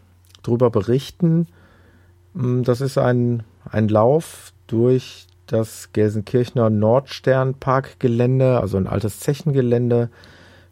darüber 0.43 0.69
berichten. 0.69 1.47
Ähm, 2.37 2.63
das 2.63 2.83
ist 2.83 2.99
ein, 2.99 3.43
ein 3.71 3.89
Lauf 3.89 4.53
durch 4.67 5.29
das 5.47 5.95
Gelsenkirchener 5.95 6.69
Nordsternparkgelände, 6.69 8.61
also 8.61 8.77
ein 8.77 8.87
altes 8.87 9.19
Zechengelände 9.19 10.11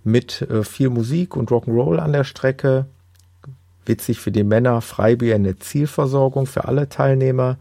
mit 0.04 0.42
äh, 0.42 0.64
viel 0.64 0.90
Musik 0.90 1.34
und 1.34 1.50
Rock'n'Roll 1.50 1.96
an 1.96 2.12
der 2.12 2.24
Strecke. 2.24 2.84
Witzig 3.86 4.20
für 4.20 4.32
die 4.32 4.44
Männer, 4.44 4.82
Freibier 4.82 5.34
eine 5.34 5.58
Zielversorgung 5.58 6.44
für 6.44 6.66
alle 6.66 6.90
Teilnehmer. 6.90 7.56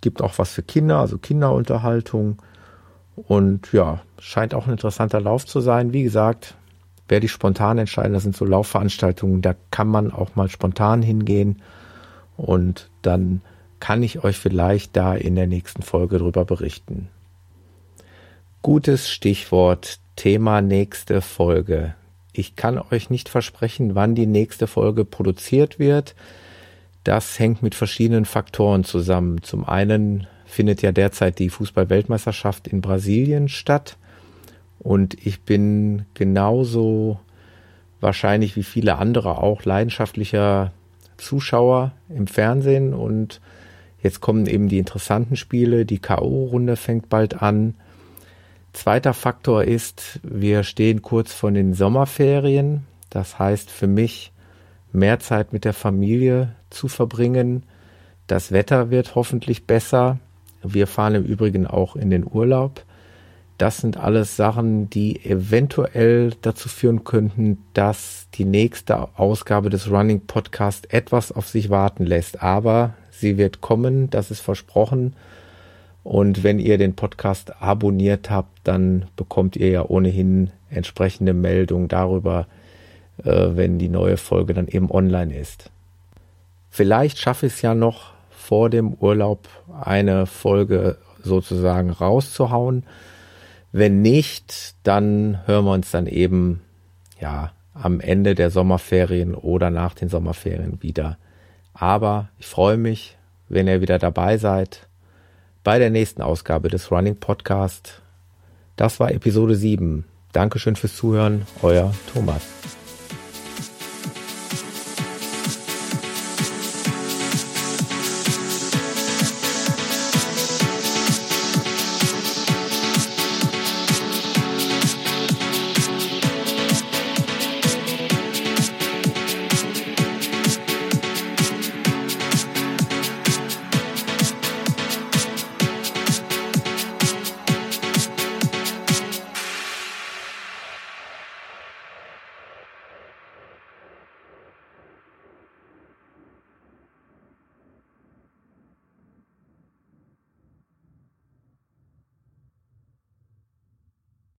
Gibt 0.00 0.22
auch 0.22 0.38
was 0.38 0.52
für 0.52 0.62
Kinder, 0.62 0.98
also 0.98 1.18
Kinderunterhaltung. 1.18 2.40
Und 3.16 3.72
ja, 3.72 4.00
scheint 4.18 4.54
auch 4.54 4.66
ein 4.66 4.72
interessanter 4.72 5.20
Lauf 5.20 5.44
zu 5.46 5.60
sein. 5.60 5.92
Wie 5.92 6.02
gesagt, 6.02 6.54
werde 7.10 7.26
ich 7.26 7.32
spontan 7.32 7.78
entscheiden. 7.78 8.12
Das 8.12 8.22
sind 8.22 8.36
so 8.36 8.44
Laufveranstaltungen, 8.44 9.42
da 9.42 9.54
kann 9.70 9.88
man 9.88 10.12
auch 10.12 10.36
mal 10.36 10.48
spontan 10.48 11.02
hingehen 11.02 11.60
und 12.36 12.88
dann 13.02 13.42
kann 13.80 14.02
ich 14.02 14.24
euch 14.24 14.38
vielleicht 14.38 14.96
da 14.96 15.14
in 15.14 15.34
der 15.34 15.46
nächsten 15.46 15.82
Folge 15.82 16.18
drüber 16.18 16.44
berichten. 16.44 17.08
Gutes 18.62 19.10
Stichwort 19.10 19.98
Thema 20.16 20.60
nächste 20.60 21.22
Folge. 21.22 21.94
Ich 22.32 22.56
kann 22.56 22.78
euch 22.78 23.10
nicht 23.10 23.28
versprechen, 23.28 23.94
wann 23.94 24.14
die 24.14 24.26
nächste 24.26 24.66
Folge 24.66 25.04
produziert 25.04 25.78
wird. 25.78 26.14
Das 27.04 27.38
hängt 27.38 27.62
mit 27.62 27.74
verschiedenen 27.74 28.24
Faktoren 28.24 28.84
zusammen. 28.84 29.42
Zum 29.42 29.64
einen 29.64 30.26
findet 30.44 30.82
ja 30.82 30.92
derzeit 30.92 31.38
die 31.38 31.48
Fußballweltmeisterschaft 31.48 32.68
in 32.68 32.80
Brasilien 32.80 33.48
statt 33.48 33.96
und 34.78 35.14
ich 35.24 35.42
bin 35.42 36.06
genauso 36.14 37.20
wahrscheinlich 38.00 38.56
wie 38.56 38.62
viele 38.62 38.96
andere 38.96 39.38
auch 39.38 39.64
leidenschaftlicher 39.64 40.72
Zuschauer 41.16 41.92
im 42.08 42.26
Fernsehen 42.26 42.94
und 42.94 43.40
Jetzt 44.02 44.20
kommen 44.20 44.46
eben 44.46 44.68
die 44.68 44.78
interessanten 44.78 45.36
Spiele, 45.36 45.84
die 45.84 45.98
KO-Runde 45.98 46.76
fängt 46.76 47.08
bald 47.08 47.42
an. 47.42 47.74
Zweiter 48.72 49.14
Faktor 49.14 49.64
ist, 49.64 50.20
wir 50.22 50.62
stehen 50.62 51.02
kurz 51.02 51.32
vor 51.32 51.50
den 51.50 51.74
Sommerferien. 51.74 52.86
Das 53.10 53.38
heißt 53.38 53.70
für 53.70 53.86
mich, 53.86 54.32
mehr 54.92 55.18
Zeit 55.18 55.52
mit 55.52 55.64
der 55.64 55.74
Familie 55.74 56.54
zu 56.70 56.88
verbringen. 56.88 57.64
Das 58.26 58.52
Wetter 58.52 58.90
wird 58.90 59.14
hoffentlich 59.14 59.66
besser. 59.66 60.18
Wir 60.62 60.86
fahren 60.86 61.14
im 61.14 61.24
Übrigen 61.24 61.66
auch 61.66 61.96
in 61.96 62.10
den 62.10 62.24
Urlaub. 62.24 62.84
Das 63.58 63.76
sind 63.78 63.98
alles 63.98 64.36
Sachen, 64.36 64.88
die 64.88 65.22
eventuell 65.22 66.32
dazu 66.40 66.70
führen 66.70 67.04
könnten, 67.04 67.58
dass 67.74 68.28
die 68.34 68.46
nächste 68.46 69.18
Ausgabe 69.18 69.68
des 69.68 69.90
Running 69.90 70.26
Podcast 70.26 70.92
etwas 70.94 71.30
auf 71.30 71.46
sich 71.46 71.68
warten 71.68 72.06
lässt. 72.06 72.42
Aber 72.42 72.94
Sie 73.10 73.36
wird 73.36 73.60
kommen, 73.60 74.08
das 74.08 74.30
ist 74.30 74.40
versprochen. 74.40 75.14
Und 76.02 76.42
wenn 76.42 76.58
ihr 76.58 76.78
den 76.78 76.94
Podcast 76.94 77.60
abonniert 77.60 78.30
habt, 78.30 78.60
dann 78.64 79.06
bekommt 79.16 79.56
ihr 79.56 79.68
ja 79.68 79.84
ohnehin 79.84 80.50
entsprechende 80.70 81.34
Meldungen 81.34 81.88
darüber, 81.88 82.46
äh, 83.22 83.48
wenn 83.52 83.78
die 83.78 83.90
neue 83.90 84.16
Folge 84.16 84.54
dann 84.54 84.68
eben 84.68 84.90
online 84.90 85.36
ist. 85.36 85.70
Vielleicht 86.70 87.18
schaffe 87.18 87.46
ich 87.46 87.54
es 87.54 87.62
ja 87.62 87.74
noch 87.74 88.12
vor 88.30 88.70
dem 88.70 88.94
Urlaub 88.94 89.48
eine 89.82 90.26
Folge 90.26 90.96
sozusagen 91.22 91.90
rauszuhauen. 91.90 92.84
Wenn 93.72 94.02
nicht, 94.02 94.74
dann 94.84 95.40
hören 95.46 95.64
wir 95.64 95.72
uns 95.72 95.90
dann 95.90 96.06
eben 96.06 96.62
ja 97.20 97.52
am 97.74 98.00
Ende 98.00 98.34
der 98.34 98.50
Sommerferien 98.50 99.34
oder 99.34 99.70
nach 99.70 99.94
den 99.94 100.08
Sommerferien 100.08 100.82
wieder. 100.82 101.18
Aber 101.74 102.28
ich 102.38 102.46
freue 102.46 102.76
mich, 102.76 103.16
wenn 103.48 103.68
ihr 103.68 103.80
wieder 103.80 103.98
dabei 103.98 104.38
seid 104.38 104.88
bei 105.62 105.78
der 105.78 105.90
nächsten 105.90 106.22
Ausgabe 106.22 106.68
des 106.68 106.90
Running 106.90 107.16
Podcast. 107.16 108.02
Das 108.76 108.98
war 109.00 109.12
Episode 109.12 109.54
7. 109.54 110.04
Dankeschön 110.32 110.76
fürs 110.76 110.96
Zuhören, 110.96 111.46
euer 111.62 111.92
Thomas. 112.12 112.79